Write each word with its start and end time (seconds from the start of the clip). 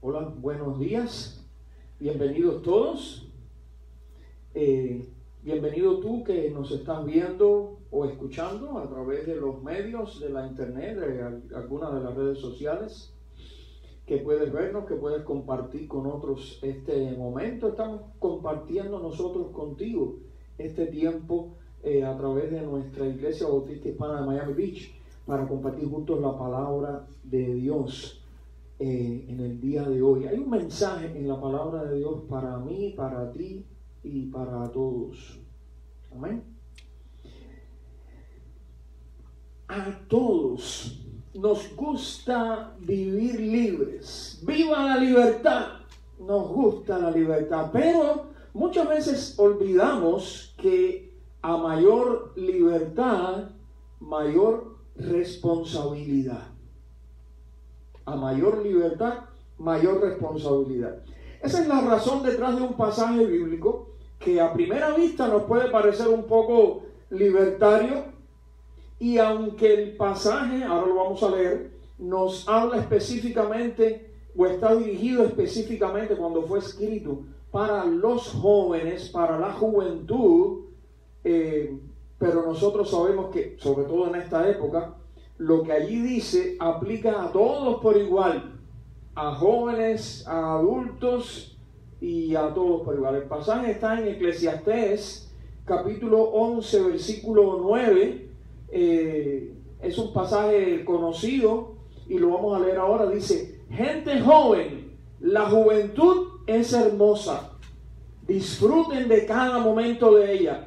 Hola, 0.00 0.32
buenos 0.38 0.78
días. 0.78 1.44
Bienvenidos 1.98 2.62
todos. 2.62 3.28
Eh, 4.54 5.08
bienvenido 5.42 5.98
tú 5.98 6.22
que 6.22 6.50
nos 6.50 6.70
estás 6.70 7.04
viendo 7.04 7.80
o 7.90 8.04
escuchando 8.04 8.78
a 8.78 8.88
través 8.88 9.26
de 9.26 9.34
los 9.34 9.60
medios 9.60 10.20
de 10.20 10.30
la 10.30 10.46
internet, 10.46 10.98
de 10.98 11.56
algunas 11.56 11.92
de 11.94 12.00
las 12.00 12.14
redes 12.14 12.38
sociales, 12.38 13.12
que 14.06 14.18
puedes 14.18 14.52
vernos, 14.52 14.86
que 14.86 14.94
puedes 14.94 15.24
compartir 15.24 15.88
con 15.88 16.06
otros 16.06 16.60
este 16.62 17.10
momento. 17.16 17.66
Estamos 17.66 18.02
compartiendo 18.20 19.00
nosotros 19.00 19.48
contigo 19.48 20.20
este 20.58 20.86
tiempo 20.86 21.56
eh, 21.82 22.04
a 22.04 22.16
través 22.16 22.52
de 22.52 22.62
nuestra 22.62 23.04
Iglesia 23.04 23.48
Bautista 23.48 23.88
Hispana 23.88 24.20
de 24.20 24.26
Miami 24.28 24.52
Beach 24.52 24.94
para 25.26 25.48
compartir 25.48 25.90
juntos 25.90 26.20
la 26.20 26.38
palabra 26.38 27.04
de 27.24 27.54
Dios. 27.54 28.22
Eh, 28.80 29.26
en 29.28 29.40
el 29.40 29.60
día 29.60 29.82
de 29.82 30.00
hoy. 30.00 30.28
Hay 30.28 30.38
un 30.38 30.50
mensaje 30.50 31.06
en 31.06 31.26
la 31.26 31.40
palabra 31.40 31.82
de 31.82 31.98
Dios 31.98 32.22
para 32.30 32.58
mí, 32.58 32.94
para 32.96 33.32
ti 33.32 33.66
y 34.04 34.26
para 34.26 34.70
todos. 34.70 35.40
Amén. 36.14 36.44
A 39.66 39.98
todos 40.06 41.04
nos 41.34 41.74
gusta 41.74 42.76
vivir 42.78 43.40
libres. 43.40 44.40
Viva 44.46 44.84
la 44.84 44.96
libertad. 44.96 45.80
Nos 46.20 46.48
gusta 46.48 47.00
la 47.00 47.10
libertad. 47.10 47.70
Pero 47.72 48.28
muchas 48.54 48.88
veces 48.88 49.36
olvidamos 49.40 50.54
que 50.56 51.18
a 51.42 51.56
mayor 51.56 52.32
libertad, 52.36 53.50
mayor 53.98 54.76
responsabilidad 54.94 56.57
a 58.12 58.16
mayor 58.16 58.62
libertad, 58.62 59.24
mayor 59.58 60.00
responsabilidad. 60.00 60.98
Esa 61.42 61.60
es 61.60 61.68
la 61.68 61.80
razón 61.80 62.22
detrás 62.22 62.56
de 62.56 62.62
un 62.62 62.74
pasaje 62.74 63.24
bíblico 63.24 63.90
que 64.18 64.40
a 64.40 64.52
primera 64.52 64.94
vista 64.94 65.28
nos 65.28 65.44
puede 65.44 65.70
parecer 65.70 66.08
un 66.08 66.24
poco 66.24 66.82
libertario 67.10 68.04
y 68.98 69.18
aunque 69.18 69.72
el 69.74 69.96
pasaje, 69.96 70.64
ahora 70.64 70.88
lo 70.88 70.94
vamos 70.96 71.22
a 71.22 71.30
leer, 71.30 71.70
nos 71.98 72.48
habla 72.48 72.78
específicamente 72.78 74.10
o 74.36 74.46
está 74.46 74.74
dirigido 74.74 75.24
específicamente 75.24 76.16
cuando 76.16 76.42
fue 76.42 76.58
escrito 76.58 77.20
para 77.50 77.84
los 77.84 78.28
jóvenes, 78.30 79.08
para 79.08 79.38
la 79.38 79.52
juventud, 79.52 80.64
eh, 81.24 81.78
pero 82.18 82.42
nosotros 82.42 82.90
sabemos 82.90 83.30
que, 83.30 83.56
sobre 83.58 83.84
todo 83.84 84.08
en 84.08 84.16
esta 84.16 84.48
época, 84.48 84.94
lo 85.38 85.62
que 85.62 85.72
allí 85.72 86.00
dice 86.00 86.56
aplica 86.58 87.22
a 87.22 87.32
todos 87.32 87.80
por 87.80 87.96
igual, 87.96 88.58
a 89.14 89.34
jóvenes, 89.36 90.26
a 90.26 90.56
adultos 90.56 91.56
y 92.00 92.34
a 92.34 92.52
todos 92.52 92.82
por 92.82 92.96
igual. 92.96 93.14
El 93.16 93.22
pasaje 93.22 93.70
está 93.70 94.00
en 94.00 94.08
Eclesiastés 94.08 95.32
capítulo 95.64 96.22
11 96.24 96.82
versículo 96.82 97.58
9. 97.62 98.28
Eh, 98.70 99.54
es 99.80 99.96
un 99.96 100.12
pasaje 100.12 100.84
conocido 100.84 101.76
y 102.08 102.18
lo 102.18 102.30
vamos 102.30 102.56
a 102.56 102.64
leer 102.64 102.78
ahora. 102.78 103.08
Dice, 103.08 103.60
gente 103.70 104.20
joven, 104.20 104.96
la 105.20 105.48
juventud 105.48 106.40
es 106.48 106.72
hermosa. 106.72 107.52
Disfruten 108.26 109.08
de 109.08 109.24
cada 109.24 109.58
momento 109.58 110.16
de 110.16 110.32
ella. 110.32 110.66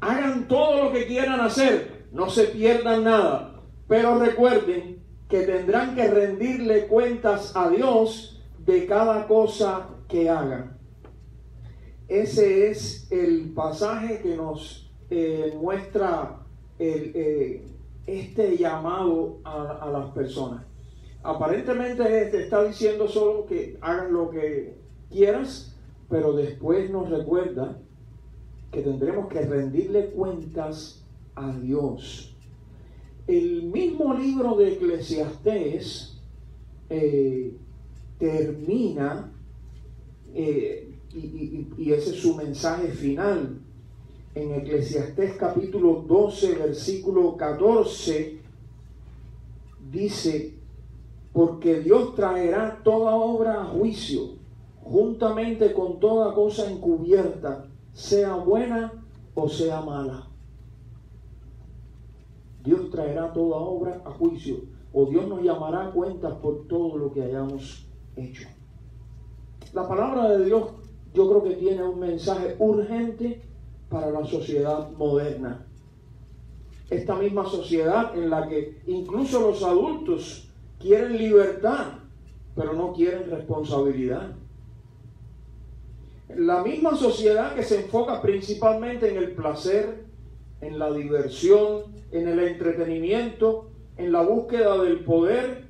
Hagan 0.00 0.48
todo 0.48 0.84
lo 0.84 0.92
que 0.92 1.06
quieran 1.06 1.40
hacer. 1.40 2.06
No 2.12 2.30
se 2.30 2.44
pierdan 2.44 3.04
nada 3.04 3.55
pero 3.88 4.18
recuerden 4.18 5.02
que 5.28 5.42
tendrán 5.42 5.94
que 5.94 6.08
rendirle 6.08 6.86
cuentas 6.86 7.52
a 7.54 7.68
Dios 7.68 8.42
de 8.64 8.86
cada 8.86 9.26
cosa 9.26 9.88
que 10.08 10.30
hagan. 10.30 10.76
Ese 12.08 12.70
es 12.70 13.10
el 13.10 13.52
pasaje 13.52 14.20
que 14.20 14.36
nos 14.36 14.90
eh, 15.10 15.56
muestra 15.60 16.38
eh, 16.78 17.64
este 18.06 18.56
llamado 18.56 19.40
a, 19.44 19.90
las 19.92 20.10
personas. 20.10 20.64
Aparentemente 21.22 22.04
te 22.04 22.44
está 22.44 22.62
diciendo 22.62 23.08
solo 23.08 23.46
que 23.46 23.78
hagan 23.80 24.12
lo 24.12 24.30
que 24.30 24.76
quieras, 25.10 25.76
pero 26.08 26.32
después 26.32 26.88
nos 26.90 27.10
recuerda 27.10 27.78
que 28.70 28.82
tendremos 28.82 29.28
que 29.28 29.40
rendirle 29.40 30.10
cuentas 30.10 31.04
a 31.34 31.50
Dios 31.56 32.35
el 33.26 33.64
mismo 33.64 34.14
libro 34.14 34.54
de 34.56 34.74
Eclesiastés 34.74 36.16
eh, 36.88 37.56
termina, 38.18 39.32
eh, 40.34 40.94
y, 41.12 41.92
ese 41.92 42.10
es 42.10 42.20
su 42.20 42.34
mensaje 42.34 42.88
final, 42.88 43.58
en 44.34 44.52
Eclesiastés 44.52 45.36
capítulo 45.36 46.04
12, 46.06 46.54
versículo 46.54 47.36
14, 47.36 48.38
dice, 49.90 50.54
porque 51.32 51.80
Dios 51.80 52.14
traerá 52.14 52.80
toda 52.84 53.16
obra 53.16 53.62
a 53.62 53.64
juicio, 53.64 54.36
juntamente 54.82 55.72
con 55.72 55.98
toda 55.98 56.34
cosa 56.34 56.70
encubierta, 56.70 57.66
sea 57.92 58.34
buena 58.34 58.92
o 59.34 59.48
sea 59.48 59.80
mala. 59.80 60.28
Dios 62.66 62.90
traerá 62.90 63.32
toda 63.32 63.56
obra 63.56 64.02
a 64.04 64.10
juicio 64.10 64.56
o 64.92 65.06
Dios 65.06 65.28
nos 65.28 65.42
llamará 65.42 65.86
a 65.86 65.90
cuentas 65.92 66.34
por 66.42 66.66
todo 66.66 66.98
lo 66.98 67.12
que 67.12 67.22
hayamos 67.22 67.86
hecho. 68.16 68.48
La 69.72 69.86
palabra 69.86 70.30
de 70.30 70.44
Dios 70.44 70.70
yo 71.14 71.28
creo 71.28 71.44
que 71.44 71.54
tiene 71.54 71.84
un 71.84 72.00
mensaje 72.00 72.56
urgente 72.58 73.42
para 73.88 74.10
la 74.10 74.24
sociedad 74.24 74.90
moderna. 74.92 75.66
Esta 76.90 77.14
misma 77.14 77.46
sociedad 77.46 78.16
en 78.16 78.30
la 78.30 78.48
que 78.48 78.80
incluso 78.86 79.40
los 79.40 79.62
adultos 79.62 80.50
quieren 80.80 81.16
libertad, 81.16 81.98
pero 82.54 82.72
no 82.72 82.92
quieren 82.92 83.30
responsabilidad. 83.30 84.34
La 86.34 86.62
misma 86.62 86.96
sociedad 86.96 87.54
que 87.54 87.62
se 87.62 87.82
enfoca 87.82 88.20
principalmente 88.20 89.10
en 89.10 89.18
el 89.18 89.32
placer, 89.32 90.05
en 90.60 90.78
la 90.78 90.90
diversión, 90.92 91.82
en 92.12 92.28
el 92.28 92.40
entretenimiento, 92.40 93.70
en 93.96 94.12
la 94.12 94.22
búsqueda 94.22 94.82
del 94.82 95.00
poder, 95.00 95.64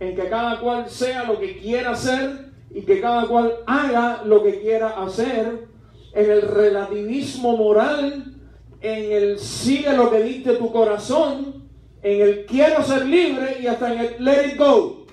en 0.00 0.16
que 0.16 0.28
cada 0.28 0.60
cual 0.60 0.88
sea 0.88 1.24
lo 1.24 1.38
que 1.38 1.58
quiera 1.58 1.90
hacer 1.90 2.52
y 2.70 2.82
que 2.82 3.00
cada 3.00 3.26
cual 3.26 3.52
haga 3.66 4.22
lo 4.24 4.42
que 4.42 4.60
quiera 4.60 5.02
hacer, 5.02 5.68
en 6.14 6.30
el 6.30 6.42
relativismo 6.42 7.56
moral, 7.56 8.34
en 8.80 9.12
el 9.12 9.38
sigue 9.38 9.96
lo 9.96 10.10
que 10.10 10.22
dicte 10.22 10.56
tu 10.56 10.70
corazón, 10.72 11.68
en 12.02 12.20
el 12.20 12.46
quiero 12.46 12.82
ser 12.82 13.06
libre 13.06 13.58
y 13.62 13.66
hasta 13.66 13.92
en 13.92 14.00
el 14.00 14.24
let 14.24 14.48
it 14.48 14.58
go. 14.58 15.06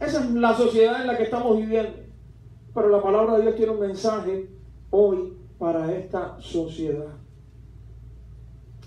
Esa 0.00 0.20
es 0.20 0.30
la 0.30 0.56
sociedad 0.56 1.00
en 1.00 1.06
la 1.06 1.16
que 1.16 1.24
estamos 1.24 1.56
viviendo. 1.56 1.92
Pero 2.74 2.88
la 2.88 3.02
palabra 3.02 3.36
de 3.36 3.42
Dios 3.42 3.56
tiene 3.56 3.72
un 3.72 3.80
mensaje 3.80 4.48
hoy 4.90 5.34
para 5.62 5.92
esta 5.96 6.40
sociedad. 6.40 7.14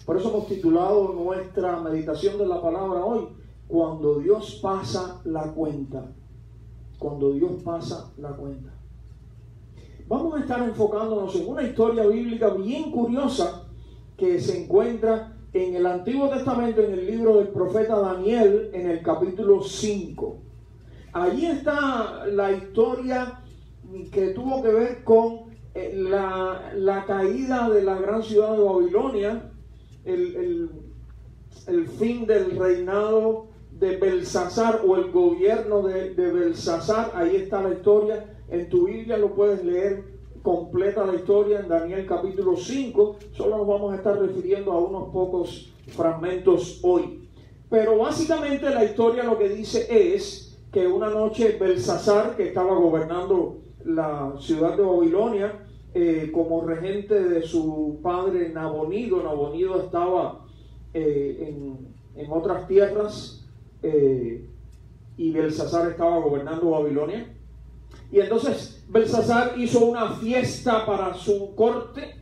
Por 0.06 0.18
eso 0.18 0.28
hemos 0.28 0.48
titulado 0.48 1.14
nuestra 1.14 1.80
meditación 1.80 2.38
de 2.38 2.46
la 2.46 2.62
palabra 2.62 3.06
hoy, 3.06 3.30
cuando 3.66 4.20
Dios 4.20 4.60
pasa 4.62 5.22
la 5.24 5.54
cuenta. 5.54 6.12
Cuando 7.00 7.32
Dios 7.32 7.64
pasa 7.64 8.12
la 8.18 8.32
cuenta. 8.32 8.74
Vamos 10.10 10.36
a 10.36 10.40
estar 10.42 10.64
enfocándonos 10.64 11.34
en 11.38 11.48
una 11.48 11.64
historia 11.64 12.06
bíblica 12.08 12.50
bien 12.50 12.92
curiosa 12.92 13.70
que 14.18 14.42
se 14.42 14.66
encuentra 14.66 15.38
en 15.54 15.76
el 15.76 15.86
Antiguo 15.86 16.28
Testamento, 16.28 16.82
en 16.82 16.92
el 16.92 17.08
libro 17.08 17.38
del 17.38 17.48
profeta 17.48 17.98
Daniel, 18.02 18.72
en 18.74 18.90
el 18.90 19.02
capítulo 19.02 19.64
5. 19.64 20.40
Allí 21.14 21.46
está 21.46 22.26
la 22.28 22.52
historia 22.52 23.40
que 24.12 24.32
tuvo 24.32 24.62
que 24.62 24.74
ver 24.74 25.04
con 25.06 25.45
la, 25.76 26.72
la 26.74 27.06
caída 27.06 27.70
de 27.70 27.84
la 27.84 27.96
gran 27.96 28.24
ciudad 28.24 28.54
de 28.54 28.64
Babilonia, 28.64 29.52
el, 30.06 30.70
fin 31.98 32.26
del 32.26 32.58
reinado 32.58 33.48
de 33.72 33.98
Belsasar 33.98 34.82
o 34.86 34.96
el 34.96 35.12
gobierno 35.12 35.82
de, 35.82 36.14
de 36.14 36.32
Belsasar. 36.32 37.12
Ahí 37.16 37.36
está 37.36 37.62
la 37.62 37.74
historia. 37.74 38.38
En 38.50 38.70
tu 38.70 38.86
Biblia 38.86 39.18
lo 39.18 39.34
puedes 39.34 39.64
leer 39.66 40.16
completa 40.42 41.06
la 41.06 41.16
historia 41.16 41.60
en 41.60 41.68
Daniel 41.68 42.06
capítulo 42.06 42.56
5. 42.56 43.18
Solo 43.34 43.58
nos 43.58 43.68
vamos 43.68 43.94
a 43.94 43.96
estar 43.98 44.18
refiriendo 44.20 44.72
a 44.72 44.80
unos 44.80 45.10
pocos 45.12 45.74
fragmentos 45.88 46.80
hoy. 46.84 47.28
Pero 47.70 47.98
básicamente 47.98 48.70
la 48.70 48.86
historia 48.86 49.24
lo 49.24 49.38
que 49.38 49.50
dice 49.50 49.88
es 49.90 50.58
que 50.72 50.88
una 50.88 51.10
noche 51.10 51.58
Belsasar, 51.60 52.36
que 52.36 52.48
estaba 52.48 52.76
gobernando 52.76 53.58
la 53.84 54.34
ciudad 54.40 54.78
de 54.78 54.84
Babilonia, 54.84 55.65
eh, 55.98 56.30
como 56.34 56.60
regente 56.60 57.18
de 57.18 57.42
su 57.44 58.02
padre 58.04 58.50
Nabonido. 58.50 59.24
Nabonido 59.24 59.82
estaba 59.82 60.46
eh, 60.94 61.56
en, 62.18 62.32
otras 62.32 62.68
tierras, 62.68 63.48
eh, 63.82 64.46
y 65.16 65.32
Belsasar 65.32 65.90
estaba 65.90 66.20
gobernando 66.20 66.72
Babilonia. 66.72 67.34
Y 68.12 68.20
entonces 68.20 68.84
Belsasar 68.90 69.58
hizo 69.58 69.86
una 69.86 70.12
fiesta 70.16 70.86
para 70.86 71.14
su 71.14 71.56
corte 71.56 72.16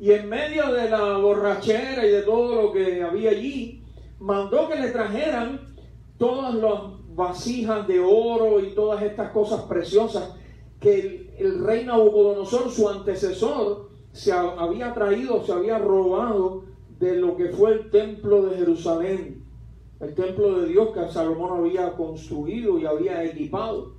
y 0.00 0.10
en 0.10 0.28
medio 0.28 0.72
de 0.72 0.90
la 0.90 1.18
borrachera 1.18 2.04
y 2.04 2.10
de 2.10 2.22
todo 2.22 2.62
lo 2.62 2.72
que 2.72 3.00
había 3.00 3.30
allí, 3.30 3.84
mandó 4.18 4.68
que 4.68 4.74
le 4.74 4.90
trajeran 4.90 5.76
todas 6.18 6.52
las 6.56 6.80
vasijas 7.14 7.86
de 7.86 8.00
oro 8.00 8.58
y 8.58 8.74
todas 8.74 9.04
estas 9.04 9.30
cosas 9.30 9.60
preciosas 9.62 10.34
que 10.80 11.21
el, 11.38 11.64
rey 11.64 11.84
Nabucodonosor, 11.84 12.70
su 12.70 12.88
antecesor, 12.88 13.90
se 14.12 14.32
había 14.32 14.92
traído, 14.92 15.44
se 15.44 15.52
había 15.52 15.78
robado 15.78 16.64
de 16.98 17.16
lo 17.16 17.36
que 17.36 17.48
fue 17.48 17.72
el 17.72 17.90
templo 17.90 18.42
de 18.42 18.56
Jerusalén, 18.56 19.44
el 20.00 20.14
templo 20.14 20.60
de 20.60 20.68
Dios 20.68 20.90
que 20.90 21.08
Salomón 21.10 21.58
había 21.58 21.92
construido 21.94 22.78
y 22.78 22.86
había 22.86 23.24
equipado. 23.24 23.94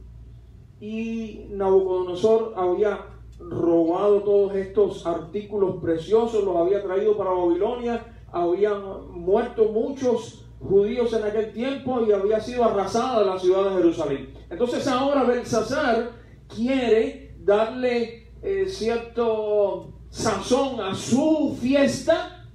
Y 0.80 1.45
Nabucodonosor 1.50 2.53
había 2.56 3.07
robado 3.39 4.21
todos 4.21 4.56
estos 4.56 5.06
artículos 5.06 5.77
preciosos, 5.81 6.44
los 6.44 6.56
había 6.56 6.83
traído 6.83 7.18
para 7.18 7.31
Babilonia, 7.31 8.06
habían 8.31 9.12
muerto 9.12 9.65
muchos 9.65 10.45
judíos 10.59 11.13
en 11.13 11.24
aquel 11.24 11.51
tiempo 11.51 12.01
y 12.07 12.12
había 12.12 12.39
sido 12.39 12.63
arrasada 12.63 13.25
la 13.25 13.39
ciudad 13.39 13.69
de 13.69 13.75
Jerusalén. 13.77 14.33
Entonces 14.50 14.88
ahora 14.88 15.24
Belsasar 15.24 16.12
quiere 16.47 17.22
darle 17.44 18.31
eh, 18.42 18.66
cierto 18.68 19.94
sazón 20.10 20.80
a 20.81 20.95
su 20.95 21.57
fiesta 21.60 22.45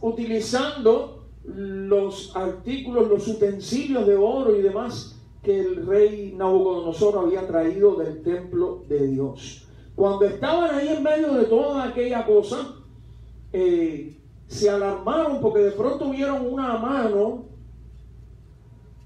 utilizando 0.00 1.26
los 1.44 2.34
artículos, 2.36 3.08
los 3.08 3.26
utensilios 3.28 4.06
de 4.06 4.16
oro 4.16 4.54
y 4.56 4.62
demás 4.62 5.16
que 5.42 5.60
el 5.60 5.86
rey 5.86 6.34
Nabucodonosor 6.36 7.18
había 7.18 7.46
traído 7.46 7.96
del 7.96 8.22
templo 8.22 8.84
de 8.88 9.06
Dios. 9.08 9.66
Cuando 9.94 10.26
estaban 10.26 10.74
ahí 10.74 10.88
en 10.88 11.02
medio 11.02 11.34
de 11.34 11.44
toda 11.44 11.84
aquella 11.84 12.24
cosa, 12.26 12.74
eh, 13.52 14.16
se 14.46 14.70
alarmaron 14.70 15.40
porque 15.40 15.60
de 15.60 15.72
pronto 15.72 16.10
vieron 16.10 16.46
una 16.46 16.76
mano 16.78 17.44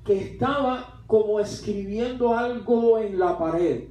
que 0.05 0.19
estaba 0.19 1.03
como 1.07 1.41
escribiendo 1.41 2.37
algo 2.37 2.99
en 2.99 3.19
la 3.19 3.39
pared. 3.39 3.85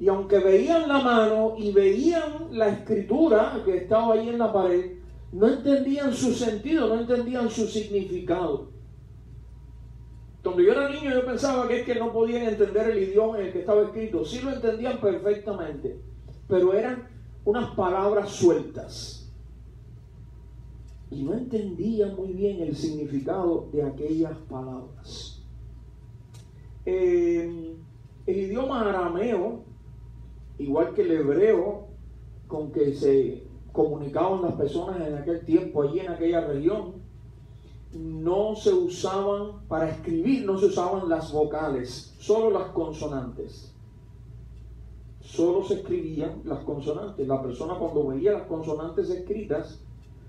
Y 0.00 0.08
aunque 0.08 0.38
veían 0.38 0.88
la 0.88 1.00
mano 1.00 1.54
y 1.58 1.72
veían 1.72 2.48
la 2.52 2.68
escritura 2.68 3.62
que 3.64 3.78
estaba 3.78 4.14
ahí 4.14 4.28
en 4.28 4.38
la 4.38 4.52
pared, 4.52 4.98
no 5.32 5.48
entendían 5.48 6.12
su 6.14 6.32
sentido, 6.32 6.88
no 6.88 7.00
entendían 7.00 7.50
su 7.50 7.66
significado. 7.66 8.68
Cuando 10.48 10.62
yo 10.62 10.72
era 10.72 10.88
niño 10.88 11.10
yo 11.10 11.26
pensaba 11.26 11.68
que 11.68 11.80
es 11.80 11.84
que 11.84 11.96
no 11.96 12.10
podían 12.10 12.44
entender 12.44 12.88
el 12.88 13.02
idioma 13.02 13.38
en 13.38 13.46
el 13.46 13.52
que 13.52 13.60
estaba 13.60 13.82
escrito. 13.82 14.24
Sí 14.24 14.40
lo 14.40 14.50
entendían 14.50 14.98
perfectamente, 14.98 16.00
pero 16.48 16.72
eran 16.72 17.06
unas 17.44 17.74
palabras 17.74 18.30
sueltas. 18.30 19.30
Y 21.10 21.22
no 21.22 21.34
entendían 21.34 22.16
muy 22.16 22.32
bien 22.32 22.62
el 22.62 22.74
significado 22.74 23.68
de 23.72 23.82
aquellas 23.82 24.38
palabras. 24.48 25.42
el 26.86 27.76
idioma 28.26 28.88
arameo, 28.88 29.64
igual 30.58 30.94
que 30.94 31.02
el 31.02 31.12
hebreo 31.12 31.86
con 32.46 32.72
que 32.72 32.94
se 32.94 33.44
comunicaban 33.72 34.42
las 34.42 34.54
personas 34.54 35.06
en 35.06 35.14
aquel 35.14 35.44
tiempo, 35.44 35.82
allí 35.82 36.00
en 36.00 36.08
aquella 36.08 36.40
región, 36.40 36.94
no 37.92 38.54
se 38.54 38.72
usaban, 38.72 39.66
para 39.68 39.88
escribir 39.88 40.44
no 40.44 40.58
se 40.58 40.66
usaban 40.66 41.08
las 41.08 41.32
vocales, 41.32 42.14
solo 42.18 42.50
las 42.50 42.70
consonantes. 42.70 43.72
Solo 45.20 45.62
se 45.62 45.74
escribían 45.74 46.40
las 46.44 46.60
consonantes. 46.64 47.26
La 47.26 47.42
persona 47.42 47.74
cuando 47.74 48.06
veía 48.06 48.32
las 48.32 48.46
consonantes 48.46 49.10
escritas, 49.10 49.80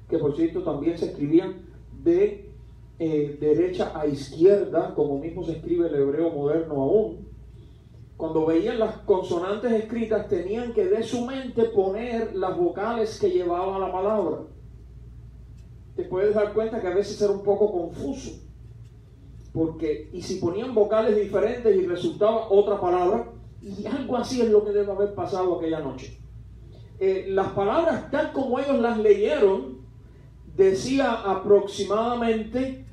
que 0.10 0.18
por 0.18 0.36
cierto 0.36 0.62
también 0.64 0.98
se 0.98 1.06
escribían 1.06 1.66
de 2.04 2.50
eh, 3.00 3.38
derecha 3.40 3.98
a 3.98 4.06
izquierda, 4.08 4.94
como 4.94 5.20
mismo 5.20 5.44
se 5.44 5.54
escribe 5.54 5.88
el 5.88 5.96
hebreo 5.96 6.32
moderno 6.32 6.82
aún, 6.82 7.29
cuando 8.20 8.46
veían 8.46 8.78
las 8.78 8.98
consonantes 8.98 9.72
escritas 9.72 10.28
tenían 10.28 10.74
que 10.74 10.86
de 10.86 11.02
su 11.02 11.26
mente 11.26 11.64
poner 11.64 12.36
las 12.36 12.56
vocales 12.56 13.18
que 13.18 13.32
llevaba 13.32 13.80
la 13.80 13.92
palabra 13.92 14.40
te 16.00 16.06
puedes 16.06 16.34
dar 16.34 16.54
cuenta 16.54 16.80
que 16.80 16.88
a 16.88 16.96
veces 16.96 17.22
era 17.22 17.34
un 17.34 17.44
poco 17.44 17.70
confuso. 17.74 18.40
Porque, 19.52 20.10
y 20.14 20.22
si 20.22 20.36
ponían 20.36 20.74
vocales 20.74 21.14
diferentes 21.14 21.76
y 21.76 21.86
resultaba 21.86 22.48
otra 22.50 22.80
palabra, 22.80 23.26
y 23.62 23.86
algo 23.86 24.16
así 24.16 24.40
es 24.40 24.50
lo 24.50 24.64
que 24.64 24.72
debe 24.72 24.90
haber 24.94 25.14
pasado 25.14 25.58
aquella 25.58 25.82
noche. 25.82 26.18
Eh, 27.02 27.26
las 27.28 27.50
palabras, 27.50 28.10
tal 28.12 28.32
como 28.32 28.60
ellos 28.60 28.80
las 28.80 28.98
leyeron, 28.98 29.80
decía 30.56 31.12
aproximadamente 31.12 32.86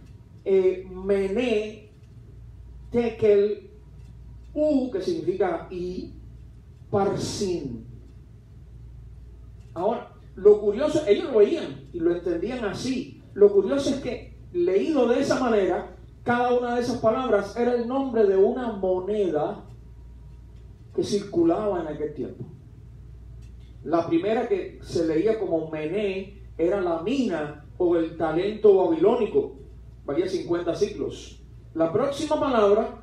eh, 0.44 0.84
mené, 0.90 1.92
tekel, 2.90 3.65
u, 4.56 4.90
que 4.90 5.00
significa 5.00 5.68
y, 5.70 6.14
parsin. 6.90 7.86
Ahora, 9.74 10.12
lo 10.34 10.60
curioso, 10.60 11.02
ellos 11.06 11.30
lo 11.30 11.38
oían 11.38 11.82
y 11.92 12.00
lo 12.00 12.14
entendían 12.14 12.64
así. 12.64 13.22
Lo 13.34 13.52
curioso 13.52 13.90
es 13.90 13.96
que, 13.96 14.34
leído 14.52 15.06
de 15.06 15.20
esa 15.20 15.38
manera, 15.38 15.94
cada 16.22 16.58
una 16.58 16.74
de 16.74 16.80
esas 16.80 16.98
palabras 16.98 17.54
era 17.56 17.74
el 17.74 17.86
nombre 17.86 18.26
de 18.26 18.36
una 18.36 18.72
moneda 18.72 19.64
que 20.94 21.04
circulaba 21.04 21.82
en 21.82 21.88
aquel 21.88 22.14
tiempo. 22.14 22.44
La 23.84 24.06
primera 24.06 24.48
que 24.48 24.78
se 24.82 25.06
leía 25.06 25.38
como 25.38 25.70
Mené 25.70 26.42
era 26.56 26.80
la 26.80 27.02
mina 27.02 27.66
o 27.76 27.96
el 27.96 28.16
talento 28.16 28.74
babilónico, 28.74 29.56
valía 30.04 30.26
50 30.26 30.74
ciclos. 30.74 31.42
La 31.74 31.92
próxima 31.92 32.40
palabra, 32.40 32.95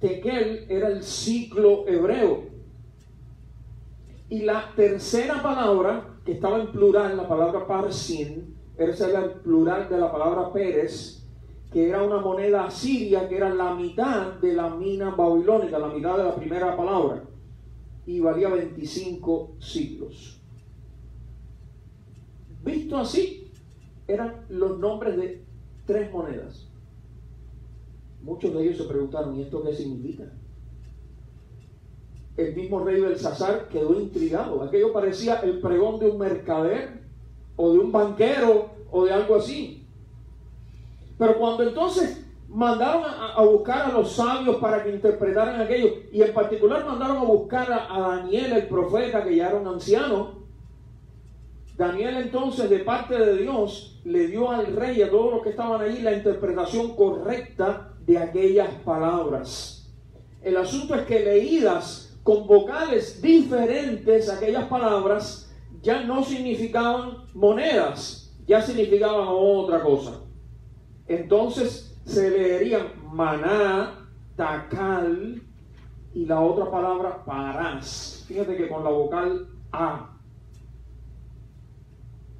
Tekel, 0.00 0.66
era 0.68 0.88
el 0.88 1.02
ciclo 1.02 1.86
hebreo. 1.88 2.44
Y 4.30 4.42
la 4.42 4.72
tercera 4.76 5.42
palabra 5.42 6.18
que 6.24 6.32
estaba 6.32 6.60
en 6.60 6.70
plural, 6.70 7.16
la 7.16 7.26
palabra 7.26 7.66
parsin, 7.66 8.54
era 8.76 8.92
el 8.92 9.30
plural 9.40 9.88
de 9.88 9.98
la 9.98 10.12
palabra 10.12 10.52
Pérez, 10.52 11.24
que 11.72 11.88
era 11.88 12.02
una 12.02 12.20
moneda 12.20 12.66
asiria, 12.66 13.28
que 13.28 13.36
era 13.36 13.52
la 13.52 13.74
mitad 13.74 14.34
de 14.34 14.52
la 14.52 14.70
mina 14.70 15.10
babilónica, 15.10 15.78
la 15.78 15.88
mitad 15.88 16.16
de 16.16 16.24
la 16.24 16.34
primera 16.34 16.76
palabra, 16.76 17.24
y 18.06 18.20
valía 18.20 18.48
25 18.48 19.56
siglos. 19.58 20.40
Visto 22.64 22.98
así, 22.98 23.50
eran 24.06 24.46
los 24.48 24.78
nombres 24.78 25.16
de 25.16 25.44
tres 25.86 26.12
monedas. 26.12 26.67
Muchos 28.22 28.52
de 28.54 28.62
ellos 28.62 28.76
se 28.76 28.84
preguntaron, 28.84 29.36
¿y 29.36 29.42
esto 29.42 29.62
qué 29.62 29.74
significa? 29.74 30.24
el 32.38 32.54
mismo 32.54 32.84
rey 32.84 33.00
Belsasar 33.00 33.68
quedó 33.68 34.00
intrigado. 34.00 34.62
Aquello 34.62 34.92
parecía 34.92 35.40
el 35.40 35.60
pregón 35.60 35.98
de 35.98 36.08
un 36.08 36.18
mercader 36.18 37.00
o 37.56 37.72
de 37.72 37.78
un 37.80 37.90
banquero 37.90 38.70
o 38.90 39.04
de 39.04 39.12
algo 39.12 39.36
así. 39.36 39.84
Pero 41.18 41.36
cuando 41.36 41.64
entonces 41.64 42.24
mandaron 42.48 43.02
a, 43.04 43.42
buscar 43.42 43.90
a 43.90 43.92
los 43.92 44.12
sabios 44.12 44.56
para 44.56 44.84
que 44.84 44.90
interpretaran 44.90 45.60
aquello, 45.60 45.88
y 46.12 46.22
en 46.22 46.32
particular 46.32 46.86
mandaron 46.86 47.18
a 47.18 47.24
buscar 47.24 47.70
a, 47.72 48.00
Daniel, 48.00 48.52
el 48.52 48.68
profeta, 48.68 49.24
que 49.24 49.34
ya 49.34 49.48
era 49.48 49.58
un 49.58 49.66
anciano, 49.66 50.38
Daniel 51.76 52.16
entonces 52.18 52.70
de 52.70 52.78
parte 52.80 53.18
de 53.18 53.36
Dios 53.36 54.00
le 54.04 54.28
dio 54.28 54.50
al 54.50 54.74
rey 54.74 54.98
y 54.98 55.02
a 55.02 55.10
todos 55.10 55.34
los 55.34 55.42
que 55.42 55.50
estaban 55.50 55.80
allí 55.80 56.00
la 56.00 56.12
interpretación 56.12 56.96
correcta 56.96 57.87
de 58.08 58.16
aquellas 58.16 58.70
palabras. 58.86 59.86
El 60.40 60.56
asunto 60.56 60.94
es 60.94 61.02
que 61.02 61.20
leídas 61.20 62.18
con 62.22 62.46
vocales 62.46 63.20
diferentes, 63.20 64.30
aquellas 64.30 64.64
palabras 64.64 65.52
ya 65.82 66.02
no 66.04 66.24
significaban 66.24 67.24
monedas, 67.34 68.34
ya 68.46 68.62
significaban 68.62 69.28
otra 69.28 69.82
cosa. 69.82 70.22
Entonces 71.06 72.00
se 72.06 72.30
leerían 72.30 72.86
maná, 73.12 74.08
tacal 74.36 75.42
y 76.14 76.24
la 76.24 76.40
otra 76.40 76.70
palabra 76.70 77.22
parás. 77.26 78.24
Fíjate 78.26 78.56
que 78.56 78.68
con 78.68 78.84
la 78.84 78.90
vocal 78.90 79.48
A. 79.70 80.16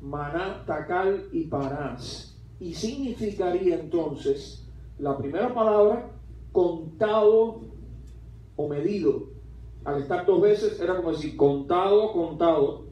Maná, 0.01 0.65
tacal 0.65 1.29
y 1.31 1.45
parás. 1.45 2.39
Y 2.59 2.73
significaría 2.73 3.75
entonces 3.75 4.68
la 4.99 5.17
primera 5.17 5.55
palabra 5.55 6.11
contado 6.53 7.61
o 8.57 8.69
medido 8.69 9.29
al 9.85 10.03
estar 10.03 10.27
dos 10.27 10.41
veces 10.41 10.81
era 10.81 10.97
como 10.97 11.13
decir 11.13 11.37
contado, 11.37 12.13
contado. 12.13 12.85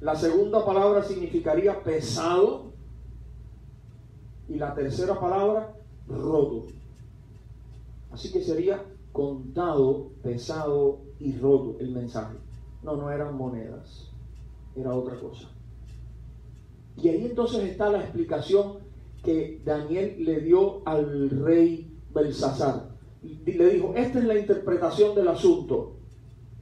La 0.00 0.14
segunda 0.14 0.64
palabra 0.64 1.02
significaría 1.02 1.82
pesado. 1.82 2.72
Y 4.48 4.56
la 4.56 4.74
tercera 4.74 5.18
palabra, 5.18 5.74
roto. 6.08 6.66
Así 8.10 8.30
que 8.32 8.42
sería 8.42 8.84
contado, 9.12 10.10
pesado 10.22 11.00
y 11.18 11.36
roto 11.36 11.76
el 11.80 11.92
mensaje. 11.92 12.36
No, 12.82 12.96
no 12.96 13.10
eran 13.10 13.36
monedas, 13.36 14.10
era 14.74 14.94
otra 14.94 15.18
cosa. 15.18 15.48
Y 16.96 17.08
ahí 17.08 17.26
entonces 17.26 17.64
está 17.64 17.88
la 17.90 18.00
explicación 18.00 18.81
que 19.22 19.60
Daniel 19.64 20.16
le 20.18 20.40
dio 20.40 20.82
al 20.86 21.30
rey 21.30 21.92
Belsasar. 22.12 22.90
Le 23.22 23.74
dijo, 23.74 23.94
esta 23.94 24.18
es 24.18 24.24
la 24.24 24.38
interpretación 24.38 25.14
del 25.14 25.28
asunto. 25.28 25.96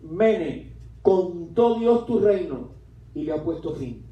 Mene, 0.03 0.73
contó 1.03 1.79
Dios 1.79 2.07
tu 2.07 2.19
reino 2.19 2.71
y 3.15 3.23
le 3.23 3.33
ha 3.33 3.43
puesto 3.43 3.75
fin. 3.75 4.05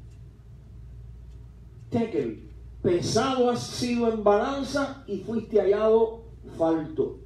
Tekel, 1.89 2.49
pesado 2.81 3.49
has 3.49 3.61
sido 3.61 4.11
en 4.11 4.23
balanza 4.23 5.03
y 5.07 5.17
fuiste 5.19 5.59
hallado 5.59 6.23
falto. 6.57 7.19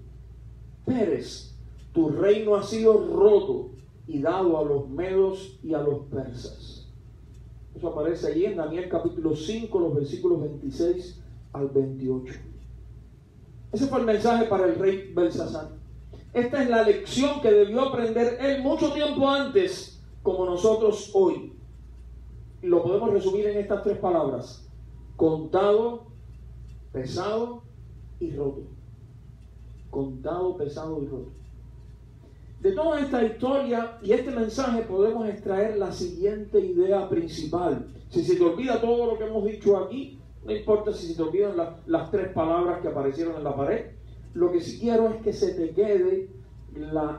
Pérez, 0.85 1.55
tu 1.93 2.09
reino 2.09 2.55
ha 2.55 2.63
sido 2.63 3.07
roto 3.07 3.71
y 4.07 4.19
dado 4.19 4.57
a 4.57 4.63
los 4.63 4.89
medos 4.89 5.59
y 5.63 5.73
a 5.73 5.81
los 5.81 6.05
persas. 6.07 6.82
Eso 7.75 7.87
aparece 7.87 8.27
allí 8.27 8.45
en 8.45 8.57
Daniel 8.57 8.87
capítulo 8.89 9.35
5, 9.35 9.79
los 9.79 9.95
versículos 9.95 10.41
26 10.41 11.21
al 11.53 11.69
28. 11.69 12.33
Ese 13.71 13.87
fue 13.87 13.99
el 13.99 14.05
mensaje 14.05 14.45
para 14.45 14.65
el 14.65 14.75
rey 14.75 15.11
Belsasar. 15.13 15.69
Esta 16.33 16.63
es 16.63 16.69
la 16.69 16.83
lección 16.83 17.41
que 17.41 17.51
debió 17.51 17.81
aprender 17.81 18.37
él 18.39 18.61
mucho 18.61 18.91
tiempo 18.91 19.27
antes, 19.27 20.01
como 20.21 20.45
nosotros 20.45 21.11
hoy. 21.13 21.53
Lo 22.61 22.81
podemos 22.83 23.11
resumir 23.11 23.47
en 23.47 23.57
estas 23.57 23.83
tres 23.83 23.97
palabras. 23.97 24.67
Contado, 25.15 26.07
pesado 26.91 27.63
y 28.19 28.31
roto. 28.31 28.61
Contado, 29.89 30.57
pesado 30.57 31.01
y 31.03 31.07
roto. 31.07 31.42
De 32.63 32.71
toda 32.71 33.01
esta 33.01 33.21
historia 33.21 33.97
y 34.01 34.13
este 34.13 34.31
mensaje 34.31 34.83
podemos 34.83 35.27
extraer 35.27 35.77
la 35.77 35.91
siguiente 35.91 36.61
idea 36.61 37.09
principal. 37.09 37.87
Si 38.07 38.23
se 38.23 38.37
te 38.37 38.43
olvida 38.45 38.79
todo 38.79 39.05
lo 39.05 39.17
que 39.17 39.25
hemos 39.25 39.43
dicho 39.43 39.75
aquí, 39.75 40.17
no 40.45 40.55
importa 40.55 40.93
si 40.93 41.07
se 41.07 41.15
te 41.15 41.23
olvidan 41.23 41.57
las 41.85 42.09
tres 42.09 42.29
palabras 42.29 42.81
que 42.81 42.87
aparecieron 42.87 43.35
en 43.35 43.43
la 43.43 43.53
pared. 43.53 43.87
Lo 44.33 44.49
que 44.49 44.61
sí 44.61 44.79
quiero 44.79 45.09
es 45.09 45.21
que 45.21 45.33
se 45.33 45.55
te 45.55 45.71
quede 45.71 46.29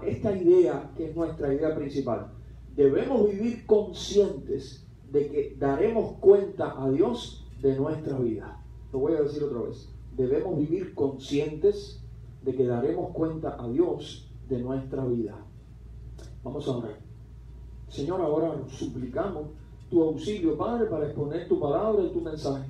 esta 0.06 0.34
idea 0.34 0.90
que 0.96 1.10
es 1.10 1.14
nuestra 1.14 1.52
idea 1.52 1.76
principal. 1.76 2.28
Debemos 2.74 3.28
vivir 3.28 3.66
conscientes 3.66 4.86
de 5.12 5.28
que 5.28 5.56
daremos 5.58 6.14
cuenta 6.20 6.74
a 6.82 6.88
Dios 6.88 7.46
de 7.60 7.76
nuestra 7.76 8.18
vida. 8.18 8.62
Lo 8.94 9.00
voy 9.00 9.12
a 9.12 9.20
decir 9.20 9.42
otra 9.42 9.60
vez. 9.60 9.90
Debemos 10.16 10.56
vivir 10.56 10.94
conscientes 10.94 12.02
de 12.42 12.54
que 12.54 12.64
daremos 12.64 13.10
cuenta 13.10 13.62
a 13.62 13.68
Dios 13.68 14.23
de 14.48 14.58
nuestra 14.58 15.04
vida. 15.04 15.36
Vamos 16.42 16.66
a 16.68 16.76
orar. 16.76 16.98
Señor, 17.88 18.20
ahora 18.20 18.54
suplicamos 18.68 19.48
tu 19.90 20.02
auxilio, 20.02 20.56
Padre, 20.56 20.86
para 20.86 21.06
exponer 21.06 21.48
tu 21.48 21.58
palabra 21.58 22.02
y 22.02 22.10
tu 22.10 22.20
mensaje. 22.20 22.68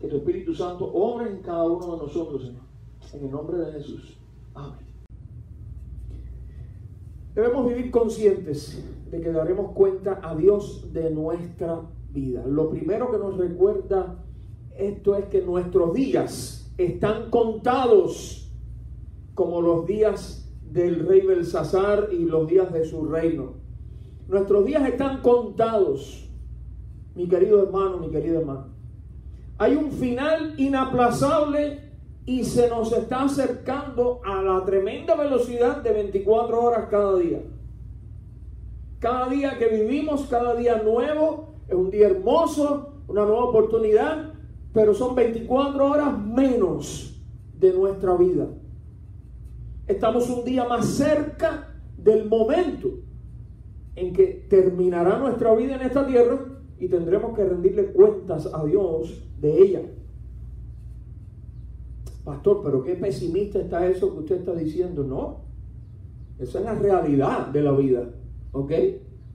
Que 0.00 0.08
tu 0.08 0.16
Espíritu 0.16 0.54
Santo 0.54 0.86
obre 0.92 1.30
en 1.30 1.42
cada 1.42 1.64
uno 1.64 1.96
de 1.96 2.02
nosotros, 2.02 2.42
Señor. 2.42 2.62
En 3.12 3.24
el 3.24 3.30
nombre 3.30 3.58
de 3.58 3.72
Jesús. 3.72 4.18
Amén. 4.54 4.84
Debemos 7.34 7.68
vivir 7.68 7.90
conscientes 7.90 8.84
de 9.10 9.20
que 9.20 9.32
daremos 9.32 9.72
cuenta 9.72 10.20
a 10.22 10.36
Dios 10.36 10.92
de 10.92 11.10
nuestra 11.10 11.82
vida. 12.12 12.46
Lo 12.46 12.70
primero 12.70 13.10
que 13.10 13.18
nos 13.18 13.36
recuerda 13.36 14.24
esto 14.76 15.16
es 15.16 15.26
que 15.26 15.42
nuestros 15.42 15.92
días 15.94 16.72
están 16.78 17.30
contados 17.30 18.52
como 19.34 19.60
los 19.60 19.86
días 19.86 20.43
del 20.74 21.06
rey 21.06 21.20
Belsasar 21.20 22.08
y 22.10 22.24
los 22.24 22.48
días 22.48 22.72
de 22.72 22.84
su 22.84 23.06
reino. 23.06 23.52
Nuestros 24.26 24.66
días 24.66 24.86
están 24.88 25.22
contados, 25.22 26.28
mi 27.14 27.28
querido 27.28 27.62
hermano, 27.62 27.98
mi 27.98 28.10
querida 28.10 28.40
hermana. 28.40 28.66
Hay 29.58 29.76
un 29.76 29.92
final 29.92 30.54
inaplazable 30.58 31.92
y 32.26 32.42
se 32.42 32.68
nos 32.68 32.92
está 32.92 33.22
acercando 33.22 34.20
a 34.24 34.42
la 34.42 34.64
tremenda 34.64 35.14
velocidad 35.14 35.76
de 35.76 35.92
24 35.92 36.60
horas 36.60 36.88
cada 36.90 37.16
día. 37.18 37.40
Cada 38.98 39.28
día 39.28 39.56
que 39.56 39.68
vivimos, 39.68 40.22
cada 40.28 40.56
día 40.56 40.82
nuevo, 40.82 41.54
es 41.68 41.74
un 41.74 41.92
día 41.92 42.08
hermoso, 42.08 42.94
una 43.06 43.24
nueva 43.24 43.44
oportunidad, 43.44 44.32
pero 44.72 44.92
son 44.92 45.14
24 45.14 45.86
horas 45.86 46.18
menos 46.18 47.22
de 47.60 47.72
nuestra 47.72 48.16
vida. 48.16 48.48
Estamos 49.86 50.30
un 50.30 50.44
día 50.44 50.64
más 50.64 50.86
cerca 50.86 51.74
del 51.98 52.28
momento 52.28 52.88
en 53.96 54.12
que 54.12 54.46
terminará 54.48 55.18
nuestra 55.18 55.54
vida 55.54 55.76
en 55.76 55.82
esta 55.82 56.06
tierra 56.06 56.38
y 56.78 56.88
tendremos 56.88 57.36
que 57.36 57.44
rendirle 57.44 57.92
cuentas 57.92 58.48
a 58.52 58.64
Dios 58.64 59.22
de 59.40 59.58
ella. 59.62 59.82
Pastor, 62.24 62.62
pero 62.64 62.82
qué 62.82 62.94
pesimista 62.94 63.60
está 63.60 63.86
eso 63.86 64.12
que 64.12 64.20
usted 64.20 64.36
está 64.36 64.54
diciendo. 64.54 65.04
No, 65.04 65.42
esa 66.38 66.58
es 66.60 66.64
la 66.64 66.74
realidad 66.74 67.48
de 67.48 67.62
la 67.62 67.72
vida, 67.72 68.08
¿ok? 68.52 68.72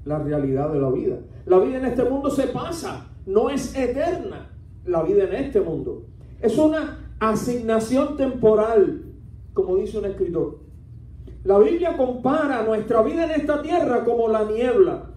La 0.06 0.18
realidad 0.18 0.72
de 0.74 0.80
la 0.80 0.90
vida. 0.90 1.20
La 1.46 1.60
vida 1.60 1.78
en 1.78 1.86
este 1.86 2.04
mundo 2.04 2.32
se 2.32 2.48
pasa, 2.48 3.12
no 3.28 3.50
es 3.52 3.76
eterna 3.78 4.50
la 4.86 5.04
vida 5.04 5.26
en 5.26 5.36
este 5.36 5.62
mundo. 5.62 6.06
Es 6.42 6.58
una 6.58 7.14
asignación 7.20 8.18
temporal 8.18 9.09
como 9.66 9.78
dice 9.78 9.98
un 9.98 10.06
escritor. 10.06 10.60
La 11.44 11.58
Biblia 11.58 11.96
compara 11.96 12.64
nuestra 12.64 13.02
vida 13.02 13.26
en 13.26 13.42
esta 13.42 13.62
tierra 13.62 14.04
como 14.04 14.28
la 14.28 14.44
niebla, 14.44 15.12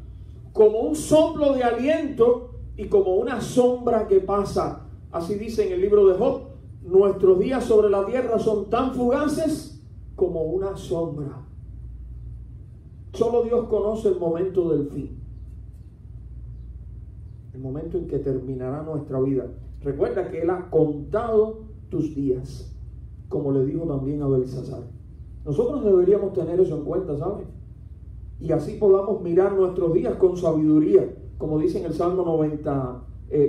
como 0.53 0.81
un 0.81 0.95
soplo 0.95 1.53
de 1.55 1.65
aliento 1.65 2.51
y 2.77 2.87
como 2.87 3.17
una 3.17 3.41
sombra 3.41 4.07
que 4.07 4.21
pasa. 4.21 4.87
Así 5.11 5.35
dice 5.35 5.67
en 5.67 5.73
el 5.73 5.81
libro 5.81 6.07
de 6.07 6.17
Job, 6.17 6.43
nuestros 6.83 7.39
días 7.39 7.65
sobre 7.65 7.91
la 7.91 8.07
tierra 8.07 8.39
son 8.39 8.71
tan 8.71 8.95
fugaces 8.95 9.83
como 10.15 10.43
una 10.43 10.77
sombra. 10.77 11.45
Solo 13.13 13.43
Dios 13.43 13.69
conoce 13.69 14.09
el 14.09 14.19
momento 14.19 14.71
del 14.71 14.89
fin. 14.89 15.19
El 17.53 17.61
momento 17.61 17.99
en 17.99 18.07
que 18.07 18.19
terminará 18.19 18.83
nuestra 18.83 19.21
vida. 19.21 19.47
Recuerda 19.81 20.31
que 20.31 20.43
Él 20.43 20.51
ha 20.51 20.71
contado 20.71 21.65
tus 21.91 22.15
días 22.15 22.72
como 23.33 23.51
le 23.51 23.65
dijo 23.65 23.87
también 23.87 24.23
a 24.23 24.29
Belsasar. 24.29 24.83
Nosotros 25.45 25.83
deberíamos 25.83 26.35
tener 26.35 26.61
eso 26.61 26.77
en 26.77 26.85
cuenta, 26.85 27.17
¿saben? 27.17 27.47
Y 28.39 28.53
así 28.53 28.75
podamos 28.75 29.23
mirar 29.23 29.55
nuestros 29.55 29.95
días 29.95 30.15
con 30.17 30.37
sabiduría, 30.37 31.09
como 31.39 31.59
dice 31.59 31.79
en 31.79 31.87
el 31.87 31.95
Salmo 31.95 32.25
90, 32.25 33.03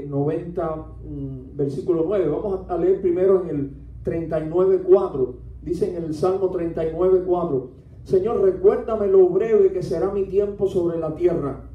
90 0.07 0.63
eh, 0.65 1.09
mm, 1.09 1.57
versículo 1.57 2.05
9. 2.07 2.29
Vamos 2.29 2.61
a 2.69 2.77
leer 2.77 3.01
primero 3.01 3.43
en 3.43 3.49
el 3.49 3.71
39, 4.03 4.83
4. 4.87 5.35
Dice 5.61 5.95
en 5.95 6.03
el 6.03 6.13
Salmo 6.13 6.49
39, 6.49 7.23
4. 7.27 7.69
Señor, 8.05 8.41
recuérdame 8.41 9.07
lo 9.07 9.27
breve 9.29 9.71
que 9.71 9.83
será 9.83 10.11
mi 10.11 10.23
tiempo 10.25 10.67
sobre 10.67 10.97
la 10.97 11.15
tierra. 11.15 11.69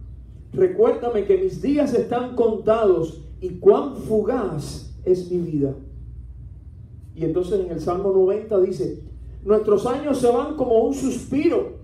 Recuérdame 0.53 1.25
que 1.25 1.39
mis 1.39 1.61
días 1.61 1.93
están 1.93 2.35
contados 2.35 3.23
y 3.41 3.59
cuán 3.59 3.97
fugaz 3.97 4.99
es 5.05 5.31
mi 5.31 5.39
vida. 5.39 5.75
Y 7.19 7.25
entonces 7.25 7.59
en 7.59 7.73
el 7.73 7.81
Salmo 7.81 8.13
90 8.13 8.61
dice, 8.61 9.03
nuestros 9.45 9.85
años 9.87 10.19
se 10.19 10.31
van 10.31 10.55
como 10.55 10.79
un 10.85 10.95
suspiro. 10.95 11.79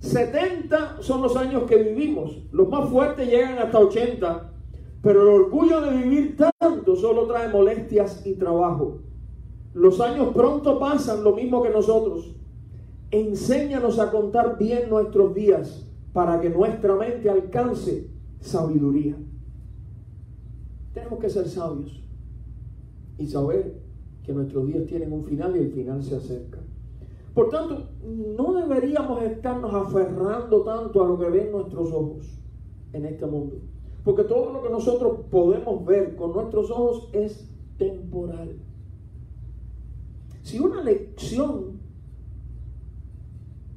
70 0.00 0.98
son 1.00 1.22
los 1.22 1.36
años 1.36 1.62
que 1.62 1.76
vivimos. 1.76 2.36
Los 2.52 2.68
más 2.68 2.90
fuertes 2.90 3.26
llegan 3.26 3.58
hasta 3.58 3.78
80. 3.78 4.52
Pero 5.00 5.22
el 5.22 5.28
orgullo 5.28 5.80
de 5.80 5.96
vivir 5.96 6.36
tanto 6.36 6.96
solo 6.96 7.26
trae 7.26 7.48
molestias 7.48 8.26
y 8.26 8.34
trabajo. 8.34 8.98
Los 9.72 10.02
años 10.02 10.34
pronto 10.34 10.78
pasan 10.78 11.24
lo 11.24 11.34
mismo 11.34 11.62
que 11.62 11.70
nosotros. 11.70 12.34
Enséñanos 13.10 13.98
a 13.98 14.10
contar 14.10 14.58
bien 14.58 14.90
nuestros 14.90 15.34
días 15.34 15.86
para 16.12 16.42
que 16.42 16.50
nuestra 16.50 16.94
mente 16.94 17.30
alcance 17.30 18.10
sabiduría. 18.40 19.16
Tenemos 20.92 21.18
que 21.20 21.30
ser 21.30 21.48
sabios 21.48 22.02
y 23.16 23.26
saber 23.26 23.87
que 24.28 24.34
nuestros 24.34 24.66
días 24.66 24.84
tienen 24.84 25.10
un 25.10 25.24
final 25.24 25.56
y 25.56 25.60
el 25.60 25.72
final 25.72 26.02
se 26.02 26.14
acerca. 26.14 26.58
Por 27.32 27.48
tanto, 27.48 27.88
no 28.36 28.52
deberíamos 28.52 29.22
estarnos 29.22 29.72
aferrando 29.72 30.60
tanto 30.64 31.02
a 31.02 31.08
lo 31.08 31.18
que 31.18 31.30
ven 31.30 31.50
nuestros 31.50 31.90
ojos 31.90 32.38
en 32.92 33.06
este 33.06 33.24
mundo. 33.24 33.56
Porque 34.04 34.24
todo 34.24 34.52
lo 34.52 34.62
que 34.62 34.68
nosotros 34.68 35.20
podemos 35.30 35.82
ver 35.86 36.14
con 36.14 36.34
nuestros 36.34 36.70
ojos 36.70 37.08
es 37.14 37.50
temporal. 37.78 38.54
Si 40.42 40.60
una 40.60 40.82
lección 40.82 41.80